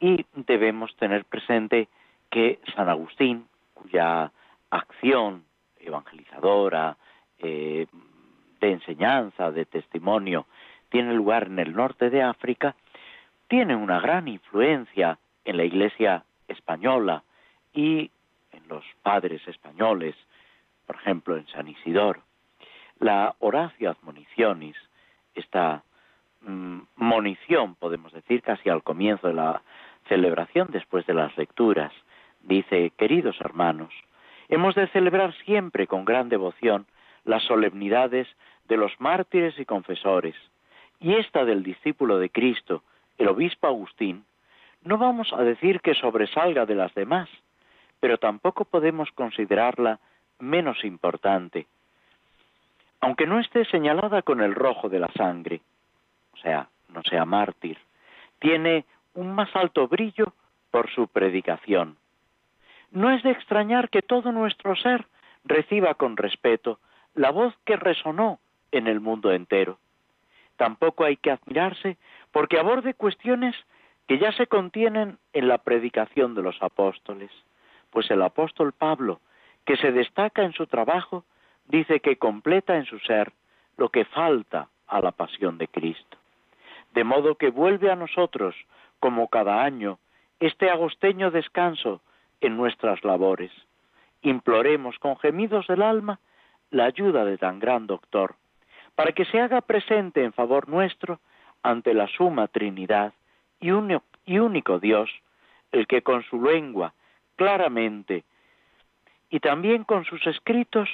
[0.00, 1.88] Y debemos tener presente
[2.30, 4.32] que San Agustín, cuya
[4.70, 5.44] acción
[5.78, 6.96] evangelizadora,
[7.38, 7.86] eh,
[8.62, 10.46] de enseñanza, de testimonio,
[10.88, 12.76] tiene lugar en el norte de África,
[13.46, 17.24] tiene una gran influencia en la Iglesia española
[17.74, 18.10] y
[18.52, 20.16] en los padres españoles,
[20.86, 22.22] por ejemplo en San Isidoro.
[23.02, 24.76] La Horacio Admonicionis,
[25.34, 25.82] esta
[26.42, 29.60] mm, monición, podemos decir, casi al comienzo de la
[30.06, 31.92] celebración, después de las lecturas,
[32.42, 33.92] dice, queridos hermanos,
[34.48, 36.86] hemos de celebrar siempre con gran devoción
[37.24, 38.28] las solemnidades
[38.68, 40.36] de los mártires y confesores,
[41.00, 42.84] y esta del discípulo de Cristo,
[43.18, 44.24] el obispo Agustín,
[44.84, 47.28] no vamos a decir que sobresalga de las demás,
[47.98, 49.98] pero tampoco podemos considerarla
[50.38, 51.66] menos importante,
[53.02, 55.60] aunque no esté señalada con el rojo de la sangre,
[56.32, 57.76] o sea, no sea mártir,
[58.38, 58.84] tiene
[59.14, 60.32] un más alto brillo
[60.70, 61.96] por su predicación.
[62.92, 65.06] No es de extrañar que todo nuestro ser
[65.44, 66.78] reciba con respeto
[67.14, 68.38] la voz que resonó
[68.70, 69.78] en el mundo entero.
[70.56, 71.98] Tampoco hay que admirarse
[72.30, 73.56] porque aborde cuestiones
[74.06, 77.30] que ya se contienen en la predicación de los apóstoles,
[77.90, 79.20] pues el apóstol Pablo,
[79.64, 81.24] que se destaca en su trabajo,
[81.72, 83.32] dice que completa en su ser
[83.78, 86.18] lo que falta a la pasión de Cristo.
[86.92, 88.54] De modo que vuelve a nosotros,
[89.00, 89.98] como cada año,
[90.38, 92.02] este agosteño descanso
[92.42, 93.50] en nuestras labores.
[94.20, 96.20] Imploremos con gemidos del alma
[96.70, 98.34] la ayuda de tan gran doctor,
[98.94, 101.20] para que se haga presente en favor nuestro
[101.62, 103.14] ante la suma Trinidad
[103.60, 103.68] y,
[104.26, 105.10] y único Dios,
[105.72, 106.92] el que con su lengua
[107.36, 108.24] claramente
[109.30, 110.90] y también con sus escritos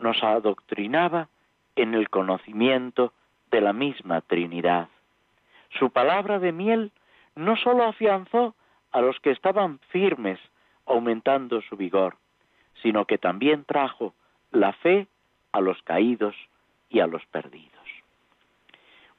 [0.00, 1.28] nos adoctrinaba
[1.76, 3.12] en el conocimiento
[3.50, 4.88] de la misma Trinidad.
[5.78, 6.92] Su palabra de miel
[7.34, 8.54] no sólo afianzó
[8.92, 10.38] a los que estaban firmes,
[10.86, 12.16] aumentando su vigor,
[12.82, 14.14] sino que también trajo
[14.50, 15.06] la fe
[15.52, 16.34] a los caídos
[16.88, 17.70] y a los perdidos.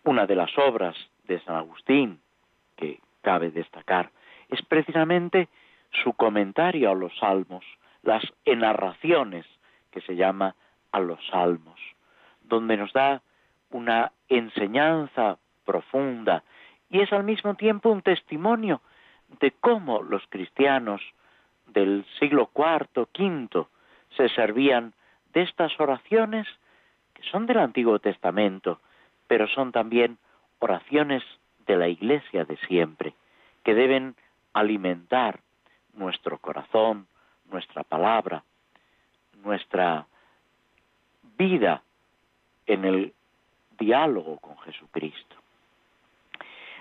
[0.04, 2.20] Una de las obras de San Agustín
[2.76, 4.12] que cabe destacar
[4.50, 5.48] es precisamente
[6.04, 7.64] su comentario a los salmos,
[8.04, 9.46] las enarraciones
[9.92, 10.56] que se llama
[10.92, 11.80] a los salmos,
[12.44, 13.22] donde nos da
[13.70, 16.44] una enseñanza profunda
[16.90, 18.82] y es al mismo tiempo un testimonio
[19.40, 21.02] de cómo los cristianos
[21.68, 23.66] del siglo IV, V
[24.18, 24.94] se servían
[25.34, 26.48] de estas oraciones
[27.14, 28.82] que son del Antiguo Testamento,
[29.28, 30.18] pero son también
[30.60, 31.24] oraciones
[31.66, 33.14] de la Iglesia de siempre,
[33.64, 34.16] que deben
[34.54, 35.40] alimentar
[35.94, 37.08] nuestro corazón,
[37.50, 38.44] nuestra palabra,
[39.44, 40.06] nuestra
[41.42, 41.82] vida
[42.68, 43.14] en el
[43.80, 45.36] diálogo con Jesucristo.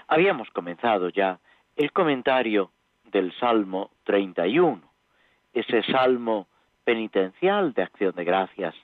[0.06, 1.38] Habíamos comenzado ya
[1.76, 2.70] el comentario
[3.04, 4.82] del Salmo 31,
[5.54, 6.46] ese salmo
[6.84, 8.74] penitencial de acción de gracias,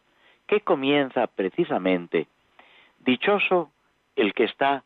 [0.46, 2.26] que comienza precisamente,
[3.00, 3.70] dichoso
[4.14, 4.82] el que está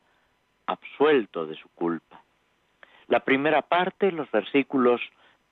[0.66, 2.20] absuelto de su culpa.
[3.06, 5.00] La primera parte, los versículos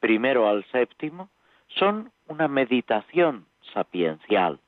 [0.01, 1.29] primero al séptimo,
[1.69, 4.59] son una meditación sapiencial.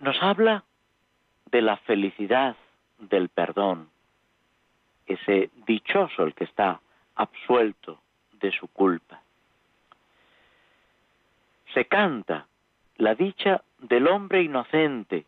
[0.00, 0.64] Nos habla
[1.50, 2.56] de la felicidad
[2.98, 3.90] del perdón,
[5.06, 6.80] ese dichoso el que está
[7.16, 8.00] absuelto
[8.32, 9.20] de su culpa.
[11.74, 12.46] Se canta
[12.96, 15.26] la dicha del hombre inocente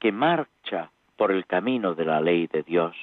[0.00, 2.96] que marcha por el camino de la ley de Dios,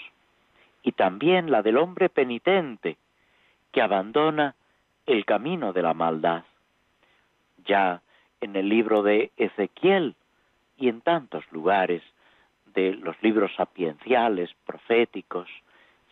[0.84, 2.98] y también la del hombre penitente
[3.72, 4.54] que abandona
[5.06, 6.44] el camino de la maldad.
[7.66, 8.02] Ya
[8.42, 10.16] en el libro de Ezequiel
[10.80, 12.02] y en tantos lugares
[12.74, 15.50] de los libros sapienciales, proféticos,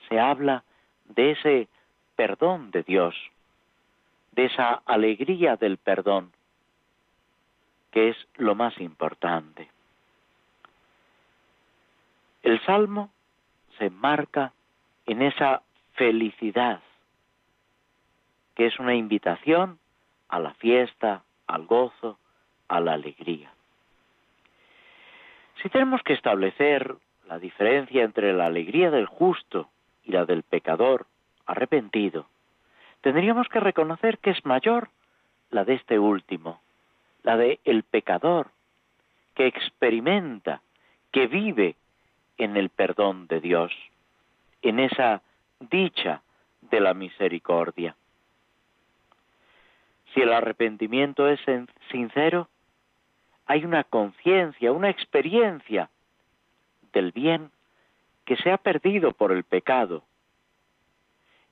[0.08, 0.64] se habla
[1.06, 1.68] de ese
[2.16, 3.16] perdón de Dios,
[4.32, 6.32] de esa alegría del perdón,
[7.92, 9.70] que es lo más importante.
[12.44, 13.12] El Salmo
[13.78, 14.54] se enmarca
[15.06, 15.64] en esa
[15.94, 16.82] felicidad,
[18.56, 19.80] que es una invitación
[20.30, 22.20] a la fiesta, al gozo,
[22.68, 23.52] a la alegría.
[25.62, 26.96] Si tenemos que establecer
[27.28, 29.70] la diferencia entre la alegría del justo
[30.04, 31.08] y la del pecador
[31.46, 32.28] arrepentido,
[33.02, 34.90] tendríamos que reconocer que es mayor
[35.50, 36.62] la de este último,
[37.24, 38.48] la de el pecador
[39.36, 40.62] que experimenta,
[41.12, 41.76] que vive
[42.38, 43.72] en el perdón de Dios,
[44.62, 45.22] en esa
[45.60, 46.22] dicha
[46.62, 47.96] de la misericordia.
[50.14, 51.40] Si el arrepentimiento es
[51.92, 52.50] sincero,
[53.48, 55.90] hay una conciencia, una experiencia
[56.92, 57.50] del bien
[58.26, 60.04] que se ha perdido por el pecado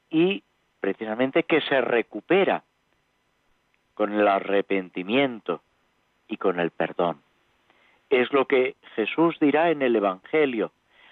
[0.09, 0.43] y
[0.81, 2.63] precisamente que se recupera
[3.93, 5.61] con el arrepentimiento
[6.27, 7.21] y con el perdón.
[8.09, 10.71] Es lo que Jesús dirá en el Evangelio.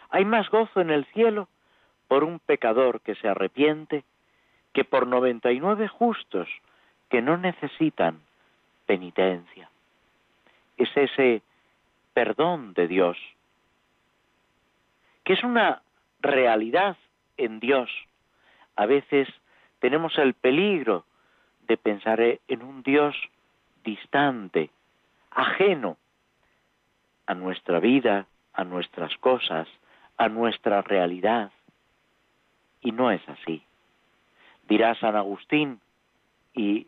[0.09, 1.47] Hay más gozo en el cielo
[2.09, 4.03] por un pecador que se arrepiente
[4.73, 6.49] que por noventa y nueve justos
[7.09, 8.19] que no necesitan
[8.85, 9.69] penitencia.
[10.77, 11.41] Es ese
[12.13, 13.17] perdón de Dios,
[15.23, 15.81] que es una
[16.19, 16.97] realidad
[17.37, 17.89] en Dios.
[18.75, 19.27] A veces
[19.79, 21.05] tenemos el peligro
[21.67, 23.15] de pensar en un Dios
[23.83, 24.69] distante,
[25.31, 25.97] ajeno
[27.25, 29.67] a nuestra vida, a nuestras cosas,
[30.17, 31.51] a nuestra realidad.
[32.81, 33.63] Y no es así.
[34.67, 35.79] Dirá San Agustín,
[36.53, 36.87] y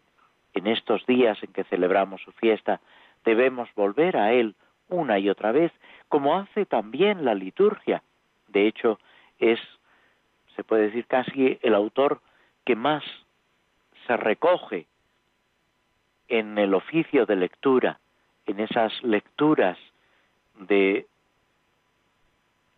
[0.54, 2.80] en estos días en que celebramos su fiesta,
[3.26, 4.56] debemos volver a Él
[4.88, 5.72] una y otra vez,
[6.08, 8.04] como hace también la liturgia.
[8.48, 9.00] De hecho,
[9.40, 9.60] es,
[10.56, 12.22] se puede decir casi el autor
[12.64, 13.04] que más
[14.08, 14.86] se recoge
[16.28, 18.00] en el oficio de lectura,
[18.46, 19.78] en esas lecturas
[20.60, 21.08] de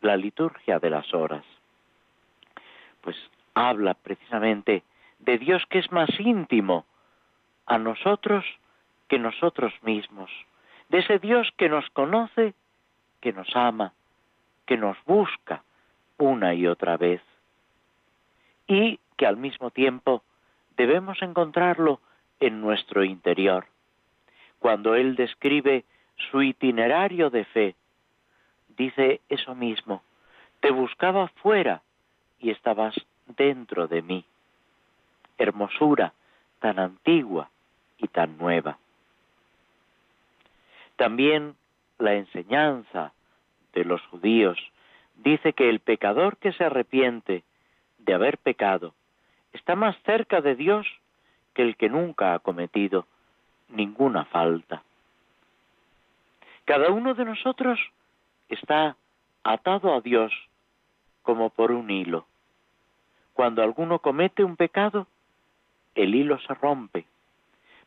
[0.02, 1.44] la liturgia de las horas.
[3.02, 3.16] Pues
[3.54, 4.84] habla precisamente
[5.20, 6.86] de Dios que es más íntimo
[7.66, 8.46] a nosotros
[9.08, 10.30] que nosotros mismos,
[10.90, 12.54] de ese Dios que nos conoce,
[13.22, 13.94] que nos ama,
[14.66, 15.64] que nos busca
[16.18, 17.22] una y otra vez,
[18.68, 20.24] y que al mismo tiempo
[20.76, 22.00] debemos encontrarlo
[22.40, 23.66] en nuestro interior.
[24.60, 25.86] Cuando Él describe
[26.30, 27.76] su itinerario de fe,
[28.78, 30.04] dice eso mismo,
[30.60, 31.82] te buscaba fuera
[32.40, 32.96] y estabas
[33.26, 34.26] dentro de mí.
[35.38, 36.14] Hermosura
[36.60, 37.50] tan antigua
[37.98, 38.78] y tan nueva.
[40.98, 41.56] También
[42.00, 43.14] la enseñanza
[43.74, 44.58] de los judíos
[45.16, 47.44] dice que el pecador que se arrepiente
[48.00, 48.94] de haber pecado
[49.54, 50.86] está más cerca de Dios
[51.54, 53.08] que el que nunca ha cometido
[53.70, 54.84] ninguna falta.
[56.66, 57.80] Cada uno de nosotros
[58.50, 58.96] está
[59.44, 60.34] atado a Dios
[61.22, 62.26] como por un hilo.
[63.34, 65.08] Cuando alguno comete un pecado,
[65.96, 67.06] el hilo se rompe.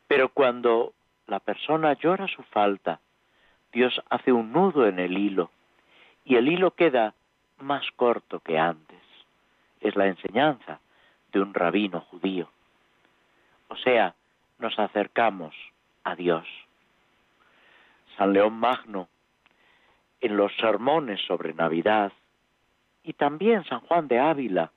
[0.06, 0.92] Pero cuando
[1.30, 2.98] la persona llora su falta,
[3.72, 5.50] Dios hace un nudo en el hilo
[6.24, 7.14] y el hilo queda
[7.58, 8.98] más corto que antes.
[9.80, 10.80] Es la enseñanza
[11.32, 12.50] de un rabino judío.
[13.68, 14.14] O sea,
[14.58, 15.54] nos acercamos
[16.02, 16.46] a Dios.
[18.16, 19.08] San León Magno,
[20.20, 22.12] en los sermones sobre Navidad,
[23.04, 24.72] y también San Juan de Ávila,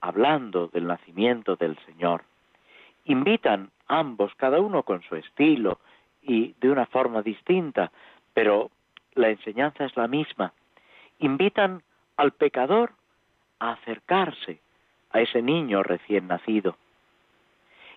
[0.00, 2.22] hablando del nacimiento del Señor,
[3.04, 5.80] invitan ambos, cada uno con su estilo
[6.22, 7.90] y de una forma distinta,
[8.34, 8.70] pero
[9.14, 10.52] la enseñanza es la misma,
[11.18, 11.82] invitan
[12.16, 12.92] al pecador
[13.58, 14.60] a acercarse
[15.10, 16.76] a ese niño recién nacido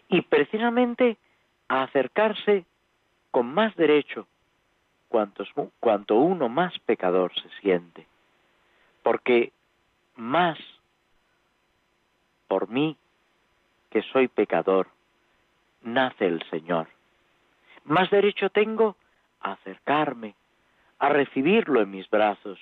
[0.07, 1.17] y precisamente
[1.67, 2.65] a acercarse
[3.31, 4.27] con más derecho
[5.79, 8.07] cuanto uno más pecador se siente,
[9.03, 9.51] porque
[10.15, 10.57] más
[12.51, 12.97] por mí,
[13.89, 14.89] que soy pecador,
[15.81, 16.87] nace el Señor.
[17.83, 18.95] Más derecho tengo
[19.39, 20.35] a acercarme,
[20.99, 22.59] a recibirlo en mis brazos,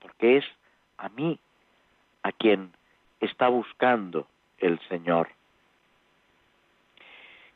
[0.00, 0.44] porque es
[0.96, 1.38] a mí
[2.22, 2.72] a quien
[3.20, 4.26] está buscando
[4.58, 5.28] el Señor.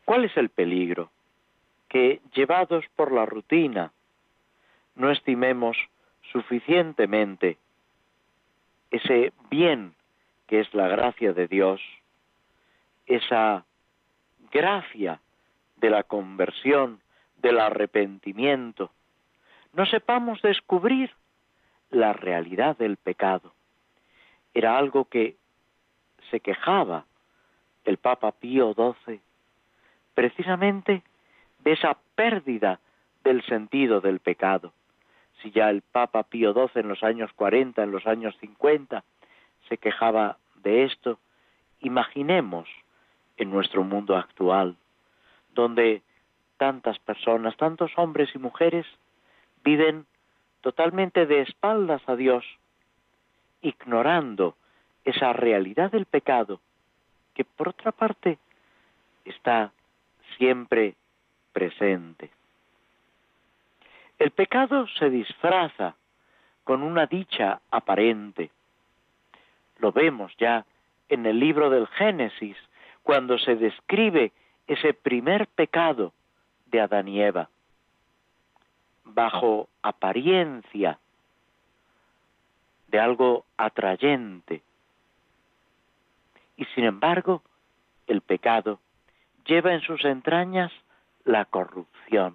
[0.04, 1.10] ¿Cuál es el peligro?
[1.88, 3.92] Que llevados por la rutina
[4.94, 5.76] no estimemos
[6.32, 7.58] suficientemente
[8.90, 9.94] ese bien
[10.46, 11.80] que es la gracia de Dios,
[13.06, 13.64] esa
[14.56, 15.20] gracia
[15.76, 17.00] de la conversión,
[17.36, 18.90] del arrepentimiento,
[19.74, 21.10] no sepamos descubrir
[21.90, 23.52] la realidad del pecado.
[24.54, 25.36] Era algo que
[26.30, 27.04] se quejaba
[27.84, 29.20] el Papa Pío XII
[30.14, 31.02] precisamente
[31.58, 32.80] de esa pérdida
[33.22, 34.72] del sentido del pecado.
[35.42, 39.04] Si ya el Papa Pío XII en los años 40, en los años 50,
[39.68, 41.18] se quejaba de esto,
[41.80, 42.66] imaginemos
[43.36, 44.76] en nuestro mundo actual,
[45.54, 46.02] donde
[46.56, 48.86] tantas personas, tantos hombres y mujeres,
[49.64, 50.06] viven
[50.60, 52.44] totalmente de espaldas a Dios,
[53.62, 54.56] ignorando
[55.04, 56.60] esa realidad del pecado,
[57.34, 58.38] que por otra parte
[59.24, 59.72] está
[60.36, 60.94] siempre
[61.52, 62.30] presente.
[64.18, 65.94] El pecado se disfraza
[66.64, 68.50] con una dicha aparente.
[69.78, 70.64] Lo vemos ya
[71.08, 72.56] en el libro del Génesis,
[73.06, 74.32] cuando se describe
[74.66, 76.12] ese primer pecado
[76.66, 77.48] de Adán y Eva,
[79.04, 80.98] bajo apariencia
[82.88, 84.60] de algo atrayente.
[86.56, 87.44] Y sin embargo,
[88.08, 88.80] el pecado
[89.44, 90.72] lleva en sus entrañas
[91.24, 92.34] la corrupción.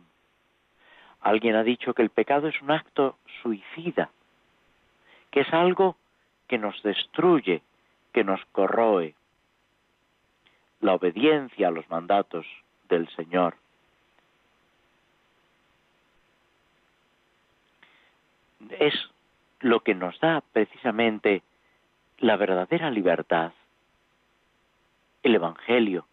[1.19, 4.09] Alguien ha dicho que el pecado es un acto suicida,
[5.31, 5.97] que es algo
[6.47, 7.61] que nos destruye,
[8.13, 9.15] que nos corroe.
[10.81, 12.45] La obediencia a los mandatos
[12.89, 13.55] del Señor.
[18.79, 18.93] Es
[19.59, 21.43] lo que nos da precisamente
[22.17, 23.53] la verdadera libertad,
[25.23, 26.05] el Evangelio,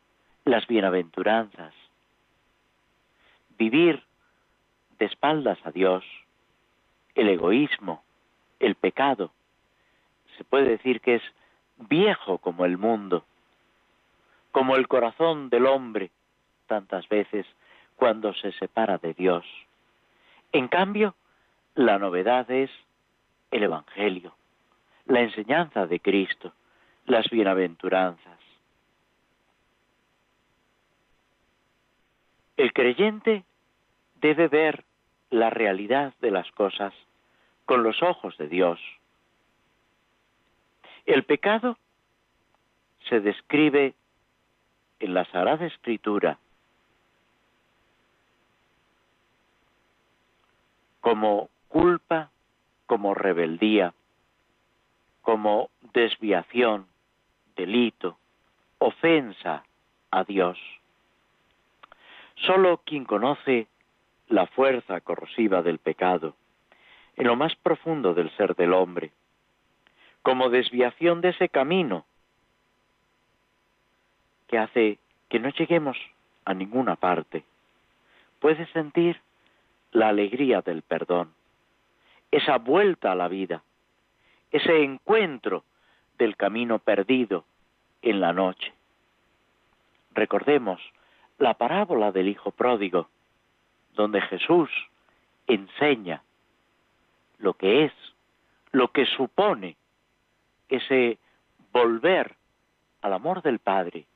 [0.45, 1.75] las bienaventuranzas,
[3.59, 4.03] vivir
[4.99, 6.05] de espaldas a Dios,
[7.15, 8.03] el egoísmo,
[8.61, 9.31] el pecado,
[10.39, 11.23] se puede decir que es
[11.77, 13.25] viejo como el mundo,
[14.53, 16.11] como el corazón del hombre
[16.67, 17.47] tantas veces
[17.97, 19.45] cuando se separa de Dios.
[20.53, 21.15] En cambio,
[21.75, 22.71] la novedad es
[23.51, 24.35] el Evangelio,
[25.07, 26.53] la enseñanza de Cristo,
[27.07, 28.39] las bienaventuranzas.
[32.57, 33.45] El creyente
[34.21, 34.85] debe ver
[35.31, 36.93] la realidad de las cosas
[37.65, 38.81] con los ojos de Dios.
[41.07, 41.79] El pecado
[43.09, 43.95] se describe
[45.01, 46.39] en la Sagrada Escritura
[51.01, 52.31] como culpa,
[52.87, 53.95] como rebeldía,
[55.23, 56.87] como desviación,
[57.57, 58.19] delito,
[58.79, 59.65] ofensa
[60.11, 60.59] a Dios.
[62.47, 63.69] Solo quien conoce
[64.29, 66.35] la fuerza corrosiva del pecado
[67.17, 69.11] en lo más profundo del ser del hombre,
[70.23, 72.05] como desviación de ese camino
[74.49, 75.97] que hace que no lleguemos
[76.45, 77.45] a ninguna parte,
[78.41, 79.21] puede sentir
[79.93, 81.33] la alegría del perdón,
[82.31, 83.63] esa vuelta a la vida,
[84.51, 85.65] ese encuentro
[86.19, 87.45] del camino perdido
[88.03, 88.73] en la noche.
[90.13, 90.81] Recordemos
[91.39, 93.09] la parábola del Hijo Pródigo,
[93.95, 94.71] donde Jesús
[95.47, 96.23] enseña
[97.39, 97.93] lo que es,
[98.73, 99.77] lo que supone
[100.69, 101.19] ese
[101.73, 102.35] volver
[103.01, 104.07] al amor del Padre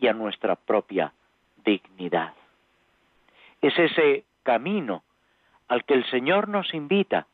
[0.00, 1.12] y a nuestra propia
[1.64, 2.34] dignidad.
[3.60, 5.02] Es ese camino
[5.68, 7.26] al que el Señor nos invita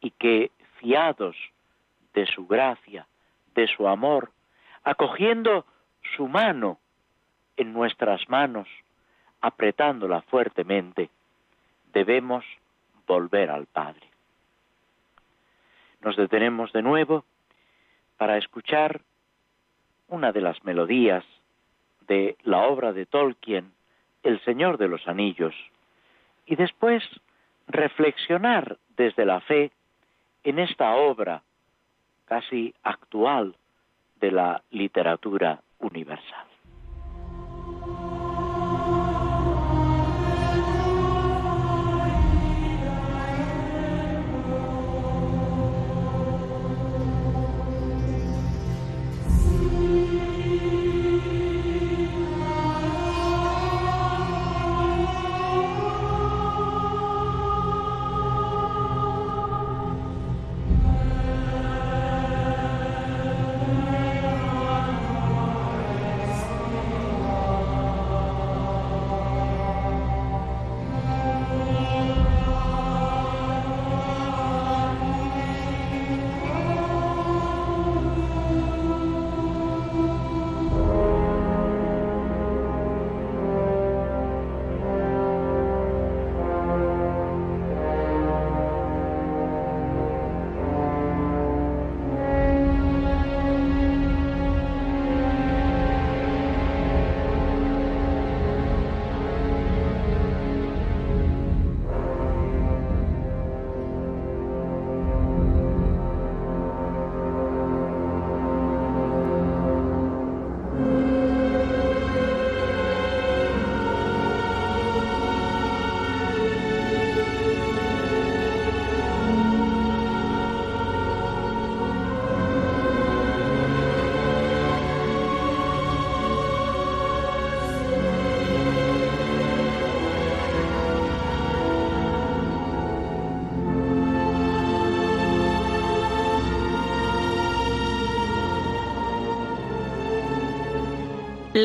[0.00, 1.36] y que, fiados
[2.14, 3.06] de su gracia,
[3.54, 4.30] de su amor,
[4.84, 5.64] acogiendo
[6.16, 6.78] su mano
[7.56, 8.68] en nuestras manos,
[9.40, 11.10] apretándola fuertemente,
[11.92, 12.44] debemos
[13.06, 14.06] volver al Padre.
[16.02, 17.24] Nos detenemos de nuevo
[18.16, 19.00] para escuchar
[20.08, 21.24] una de las melodías
[22.08, 23.72] de la obra de Tolkien,
[24.22, 25.54] El Señor de los Anillos,
[26.46, 27.04] y después
[27.68, 29.70] reflexionar desde la fe
[30.42, 31.42] en esta obra
[32.24, 33.54] casi actual
[34.16, 36.47] de la literatura universal.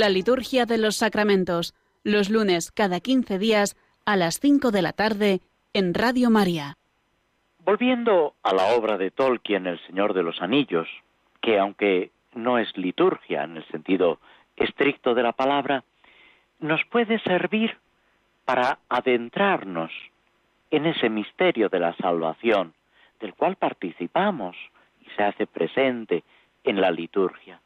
[0.04, 1.74] La liturgia de los sacramentos,
[2.04, 5.39] los lunes cada 15 días a las 5 de la tarde
[5.72, 6.76] en Radio María.
[7.60, 10.89] Volviendo a la obra de Tolkien, El Señor de los Anillos,
[11.41, 14.20] que aunque no es liturgia en el sentido
[14.58, 15.86] estricto de la palabra,
[16.60, 17.78] nos puede servir
[18.43, 19.93] para adentrarnos
[20.70, 22.74] en ese misterio de la salvación,
[23.22, 24.58] del cual participamos
[24.99, 26.26] y se hace presente
[26.66, 27.62] en la liturgia.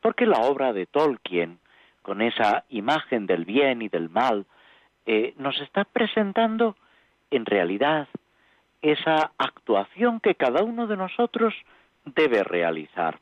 [0.00, 1.58] Porque la obra de Tolkien,
[2.02, 4.46] con esa imagen del bien y del mal,
[5.06, 6.76] eh, nos está presentando
[7.30, 8.08] en realidad
[8.82, 11.54] esa actuación que cada uno de nosotros
[12.04, 13.18] debe realizar.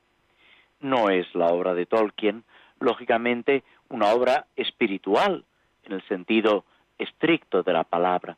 [0.81, 2.45] No es la obra de Tolkien,
[2.81, 5.45] lógicamente, una obra espiritual,
[5.85, 6.65] en el sentido
[6.99, 8.37] estricto de la palabra.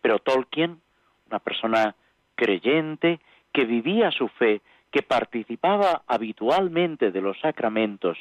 [0.00, 0.80] Pero Tolkien,
[1.28, 1.94] una persona
[2.34, 3.20] creyente,
[3.52, 4.60] que vivía su fe,
[4.90, 8.18] que participaba habitualmente de los sacramentos,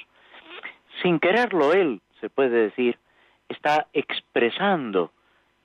[1.02, 2.98] sin quererlo él, se puede decir,
[3.50, 5.12] está expresando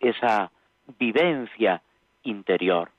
[0.00, 0.50] esa
[0.98, 1.82] vivencia
[2.22, 2.90] interior.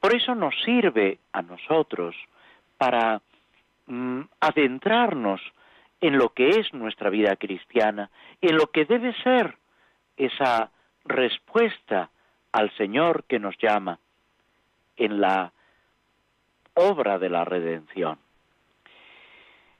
[0.00, 2.14] Por eso nos sirve a nosotros
[2.78, 3.20] para
[3.86, 5.40] mm, adentrarnos
[6.00, 8.10] en lo que es nuestra vida cristiana,
[8.40, 9.56] en lo que debe ser
[10.16, 10.70] esa
[11.04, 12.10] respuesta
[12.52, 13.98] al Señor que nos llama,
[14.96, 15.52] en la
[16.74, 18.18] obra de la redención.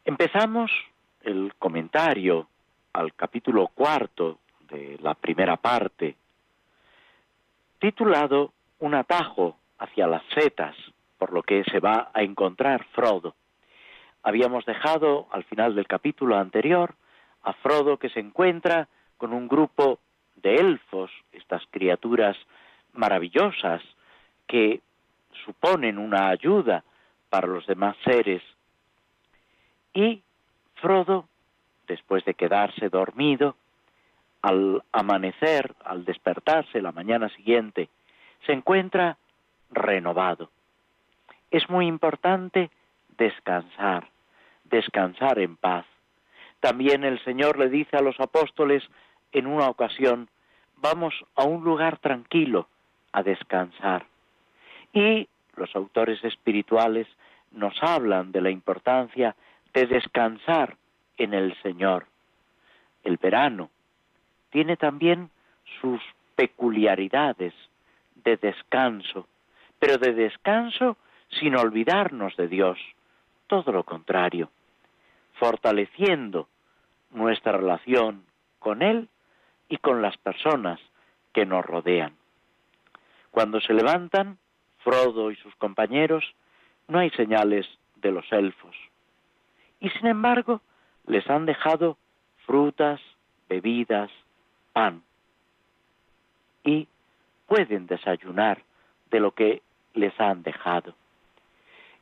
[0.05, 0.71] Empezamos
[1.27, 2.47] el comentario
[2.93, 4.39] al capítulo cuarto
[4.71, 6.17] de la primera parte,
[7.81, 10.75] titulado Un atajo hacia las setas,
[11.19, 13.35] por lo que se va a encontrar Frodo.
[14.23, 16.95] Habíamos dejado al final del capítulo anterior
[17.43, 19.99] a Frodo que se encuentra con un grupo
[20.37, 22.37] de elfos, estas criaturas
[22.93, 23.83] maravillosas
[24.47, 24.81] que
[25.45, 26.85] suponen una ayuda
[27.29, 28.43] para los demás seres.
[29.93, 30.23] Y
[30.77, 31.29] Frodo,
[31.87, 33.57] después de quedarse dormido,
[34.43, 37.89] al amanecer, al despertarse la mañana siguiente,
[38.45, 39.17] se encuentra
[39.71, 40.51] renovado.
[41.51, 42.71] Es muy importante
[43.17, 44.09] descansar,
[44.65, 45.87] descansar en paz.
[46.61, 48.83] También el Señor le dice a los apóstoles
[49.33, 50.29] en una ocasión,
[50.77, 52.69] vamos a un lugar tranquilo
[53.13, 54.07] a descansar.
[54.93, 57.07] Y los autores espirituales
[57.51, 59.35] nos hablan de la importancia
[59.77, 60.79] de descansar
[61.19, 62.07] en el Señor.
[63.05, 63.69] El verano
[64.49, 65.29] tiene también
[65.83, 66.01] sus
[66.35, 67.53] peculiaridades
[68.15, 69.29] de descanso,
[69.79, 70.97] pero de descanso
[71.29, 72.79] sin olvidarnos de Dios,
[73.49, 74.51] todo lo contrario,
[75.35, 76.49] fortaleciendo
[77.11, 78.25] nuestra relación
[78.59, 79.11] con Él
[79.69, 80.81] y con las personas
[81.35, 82.15] que nos rodean.
[83.31, 84.39] Cuando se levantan,
[84.79, 86.25] Frodo y sus compañeros,
[86.89, 87.67] no hay señales
[87.97, 88.75] de los elfos.
[89.81, 90.61] Y sin embargo,
[91.07, 91.97] les han dejado
[92.47, 93.01] frutas,
[93.49, 94.11] bebidas,
[94.73, 95.03] pan.
[96.65, 96.89] Y
[97.47, 98.63] pueden desayunar
[99.11, 99.63] de lo que
[99.95, 100.95] les han dejado.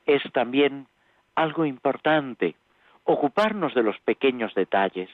[0.07, 0.87] Es también
[1.35, 2.57] algo importante
[3.05, 5.11] ocuparnos de los pequeños detalles,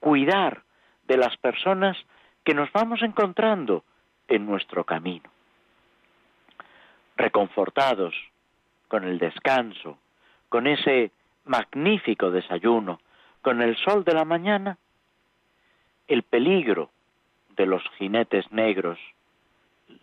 [0.00, 0.62] cuidar
[1.06, 1.96] de las personas
[2.44, 3.84] que nos vamos encontrando
[4.28, 5.30] en nuestro camino.
[7.16, 8.14] Reconfortados
[8.88, 9.98] con el descanso,
[10.48, 11.10] con ese
[11.44, 13.00] magnífico desayuno,
[13.42, 14.78] con el sol de la mañana,
[16.08, 16.90] el peligro
[17.56, 18.98] de los jinetes negros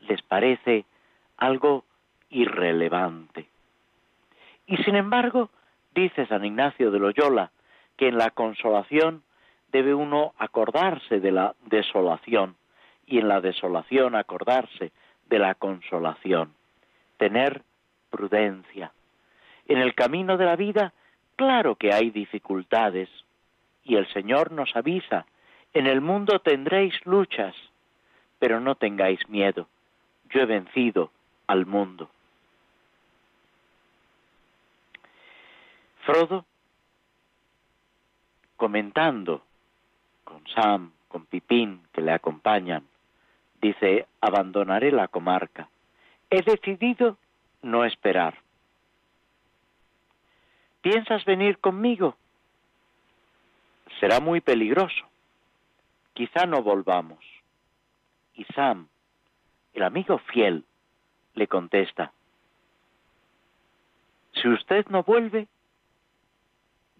[0.08, 0.86] les parece
[1.38, 1.84] algo
[2.30, 3.48] irrelevante.
[4.68, 5.50] Y sin embargo,
[5.94, 7.52] dice San Ignacio de Loyola,
[7.98, 9.24] que en la consolación
[9.72, 12.56] debe uno acordarse de la desolación
[13.06, 14.92] y en la desolación acordarse
[15.28, 16.54] de la consolación,
[17.18, 17.64] tener
[18.10, 18.92] prudencia.
[19.68, 20.94] En el camino de la vida,
[21.42, 23.10] claro que hay dificultades
[23.84, 25.26] y el Señor nos avisa,
[25.74, 27.56] en el mundo tendréis luchas,
[28.38, 29.68] pero no tengáis miedo,
[30.30, 31.10] yo he vencido
[31.48, 32.12] al mundo.
[36.06, 36.46] Frodo,
[38.56, 39.42] comentando
[40.24, 42.86] con Sam, con Pipín, que le acompañan,
[43.60, 45.70] dice, abandonaré la comarca.
[46.30, 47.18] He decidido
[47.64, 48.36] no esperar.
[50.82, 52.16] ¿Piensas venir conmigo?
[54.00, 55.06] Será muy peligroso.
[56.14, 57.20] Quizá no volvamos.
[58.36, 58.88] Y Sam,
[59.74, 60.64] el amigo fiel,
[61.36, 62.12] le contesta,
[64.34, 65.48] si usted no vuelve,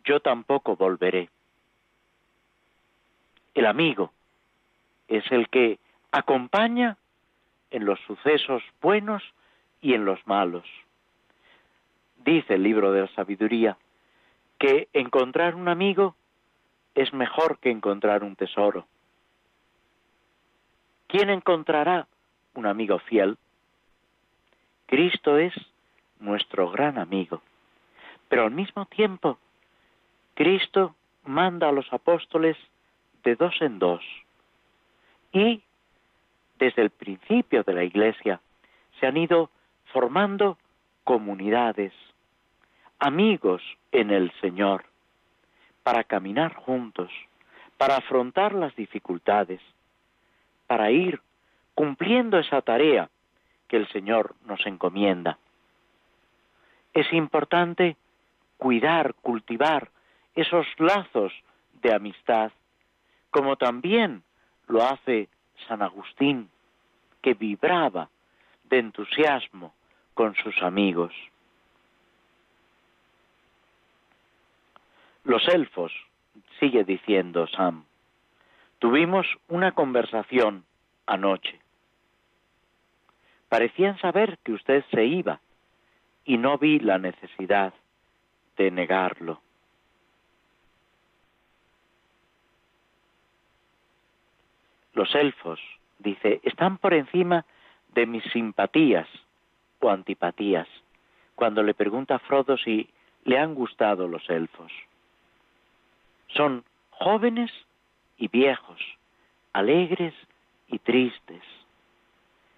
[0.04, 1.30] yo tampoco volveré.
[3.54, 4.12] El amigo
[5.08, 5.80] es el que
[6.12, 6.98] acompaña
[7.72, 9.24] en los sucesos buenos
[9.82, 10.66] y en los malos.
[12.24, 13.78] Dice el libro de la sabiduría
[14.60, 16.16] que encontrar un amigo
[16.94, 18.86] es mejor que encontrar un tesoro.
[21.08, 22.08] ¿Quién encontrará
[22.54, 23.38] un amigo fiel?
[24.86, 25.54] Cristo es
[26.20, 27.42] nuestro gran amigo.
[28.30, 29.40] Pero al mismo tiempo,
[30.36, 30.96] Cristo
[31.26, 32.56] manda a los apóstoles
[33.24, 34.04] de dos en dos.
[35.34, 35.64] Y
[36.60, 38.40] desde el principio de la Iglesia
[39.00, 39.50] se han ido
[39.92, 40.58] formando
[41.04, 41.94] comunidades,
[43.02, 44.86] amigos en el Señor,
[45.82, 47.10] para caminar juntos,
[47.76, 49.60] para afrontar las dificultades,
[50.68, 51.20] para ir
[51.74, 53.10] cumpliendo esa tarea
[53.68, 55.40] que el Señor nos encomienda.
[56.94, 57.98] Es importante
[58.58, 59.90] cuidar, cultivar
[60.36, 61.34] esos lazos
[61.82, 62.52] de amistad,
[63.32, 64.22] como también
[64.68, 65.28] lo hace
[65.68, 66.52] San Agustín,
[67.24, 68.10] que vibraba
[68.66, 69.74] de entusiasmo
[70.14, 71.14] con sus amigos.
[75.24, 75.94] Los elfos,
[76.60, 77.86] sigue diciendo Sam,
[78.80, 80.66] tuvimos una conversación
[81.06, 81.60] anoche.
[83.48, 85.40] Parecían saber que usted se iba
[86.26, 87.74] y no vi la necesidad
[88.58, 89.42] de negarlo.
[94.94, 95.60] Los elfos,
[96.00, 97.46] dice, están por encima
[97.94, 99.08] de mis simpatías
[99.80, 100.68] o antipatías,
[101.36, 102.90] cuando le pregunta a Frodo si
[103.24, 104.72] le han gustado los elfos.
[106.36, 107.52] Son jóvenes
[108.18, 108.80] y viejos,
[109.54, 110.14] alegres
[110.68, 111.44] y tristes.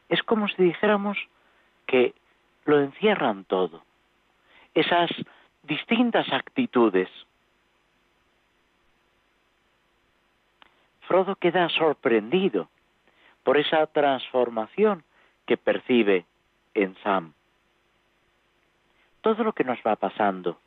[0.10, 1.18] Es como si dijéramos
[1.88, 2.14] que
[2.66, 3.84] lo encierran todo.
[4.74, 5.10] Esas
[5.64, 7.10] distintas actitudes.
[11.02, 12.70] Frodo queda sorprendido
[13.44, 15.04] por esa transformación
[15.46, 16.26] que percibe
[16.74, 17.34] en Sam.
[19.22, 20.60] Todo lo que nos va pasando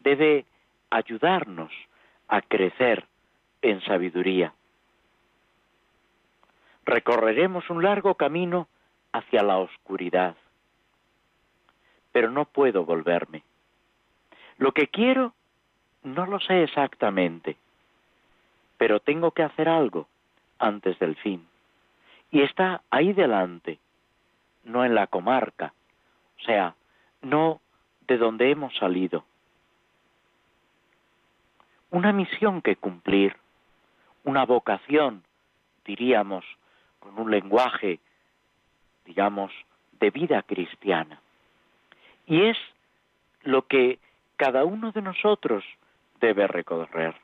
[0.00, 0.44] debe
[0.90, 1.72] ayudarnos
[2.32, 3.04] a crecer
[3.60, 4.54] en sabiduría.
[6.86, 8.68] Recorreremos un largo camino
[9.12, 10.34] hacia la oscuridad,
[12.10, 13.42] pero no puedo volverme.
[14.56, 15.34] Lo que quiero
[16.04, 17.58] no lo sé exactamente,
[18.78, 20.08] pero tengo que hacer algo
[20.58, 21.46] antes del fin.
[22.30, 23.78] Y está ahí delante,
[24.64, 25.74] no en la comarca,
[26.40, 26.76] o sea,
[27.20, 27.60] no
[28.06, 29.22] de donde hemos salido.
[31.92, 33.36] Una misión que cumplir,
[34.24, 35.22] una vocación,
[35.84, 36.42] diríamos,
[36.98, 38.00] con un lenguaje,
[39.04, 39.52] digamos,
[40.00, 41.20] de vida cristiana.
[42.26, 42.56] Y es
[43.42, 43.98] lo que
[44.36, 45.64] cada uno de nosotros
[46.18, 47.14] debe recorrer.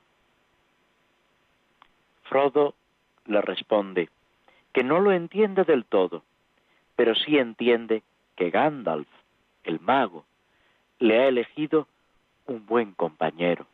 [2.24, 2.74] Frodo
[3.24, 4.10] le responde
[4.74, 6.24] que no lo entiende del todo,
[6.94, 8.02] pero sí entiende
[8.36, 9.08] que Gandalf,
[9.64, 10.26] el mago,
[10.98, 11.88] le ha elegido
[12.44, 13.66] un buen compañero.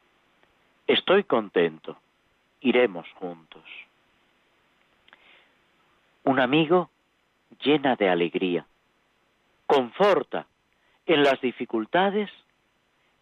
[0.86, 1.96] Estoy contento,
[2.60, 3.64] iremos juntos.
[6.24, 6.90] Un amigo
[7.62, 8.66] llena de alegría,
[9.66, 10.46] conforta
[11.06, 12.30] en las dificultades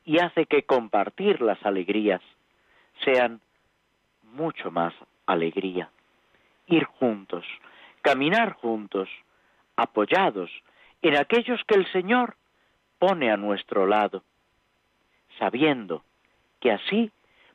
[0.05, 2.21] y hace que compartir las alegrías
[3.05, 3.41] sean
[4.25, 4.93] mucho más
[5.27, 5.89] alegría.
[6.67, 7.45] Ir juntos,
[8.01, 9.09] caminar juntos,
[9.77, 10.51] apoyados
[11.01, 12.37] en aquellos que el Señor
[12.99, 14.25] pone a nuestro lado,
[15.39, 16.03] sabiendo
[16.61, 17.13] que así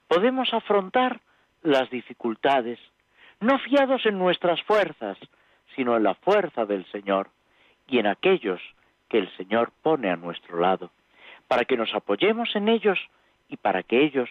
[0.08, 1.22] podemos afrontar
[1.64, 2.80] las dificultades,
[3.40, 5.18] no fiados en nuestras fuerzas,
[5.76, 7.30] sino en la fuerza del Señor
[7.88, 8.62] y en aquellos
[9.10, 10.92] que el Señor pone a nuestro lado,
[11.48, 13.00] para que nos apoyemos en ellos
[13.50, 14.30] y para que ellos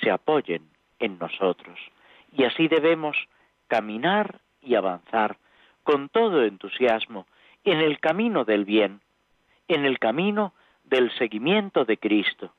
[0.00, 0.62] se apoyen
[0.98, 1.78] en nosotros.
[2.32, 3.16] Y así debemos
[3.68, 5.36] caminar y avanzar
[5.82, 7.26] con todo entusiasmo
[7.64, 9.00] en el camino del bien,
[9.68, 10.52] en el camino
[10.84, 12.52] del seguimiento de Cristo,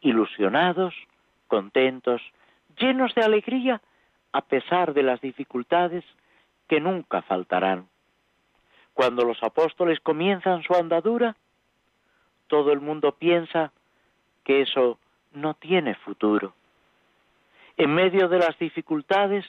[0.00, 0.94] ilusionados,
[1.46, 2.20] contentos,
[2.78, 3.80] llenos de alegría
[4.32, 6.04] a pesar de las dificultades
[6.68, 7.88] que nunca faltarán.
[8.92, 11.36] Cuando los apóstoles comienzan su andadura,
[12.46, 13.72] todo el mundo piensa
[14.44, 14.98] que eso
[15.32, 16.54] no tiene futuro.
[17.76, 19.44] En medio de las dificultades,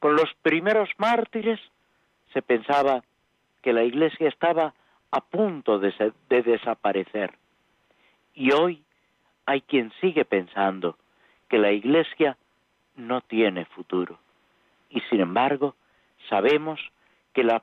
[0.00, 1.60] con los primeros mártires,
[2.32, 3.02] se pensaba
[3.62, 4.74] que la Iglesia estaba
[5.10, 7.34] a punto de, desaparecer.
[8.34, 8.82] Y hoy
[9.46, 10.96] hay quien sigue pensando
[11.48, 12.36] que la Iglesia
[12.96, 14.18] no tiene futuro.
[14.90, 15.74] Y sin embargo,
[16.28, 16.80] sabemos
[17.32, 17.62] que las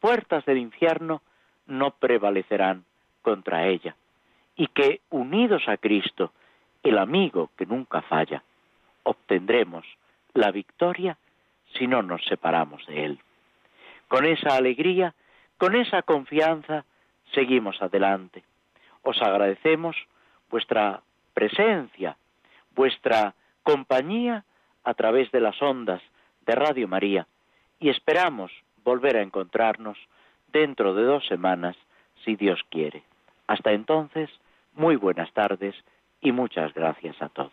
[0.00, 1.22] puertas del infierno
[1.66, 2.84] no prevalecerán
[3.22, 3.96] contra ella
[4.56, 6.32] y que unidos a Cristo,
[6.82, 8.42] el amigo que nunca falla,
[9.02, 9.84] obtendremos
[10.32, 11.18] la victoria
[11.76, 13.20] si no nos separamos de Él.
[14.08, 15.14] Con esa alegría,
[15.58, 16.84] con esa confianza,
[17.32, 18.44] seguimos adelante.
[19.02, 19.96] Os agradecemos
[20.50, 21.02] vuestra
[21.32, 22.16] presencia,
[22.74, 24.44] vuestra compañía
[24.84, 26.02] a través de las ondas
[26.46, 27.26] de Radio María
[27.80, 28.52] y esperamos
[28.84, 29.98] volver a encontrarnos
[30.52, 31.76] dentro de dos semanas,
[32.24, 33.02] si Dios quiere.
[33.46, 34.30] Hasta entonces,
[34.74, 35.74] muy buenas tardes
[36.20, 37.52] y muchas gracias a todos.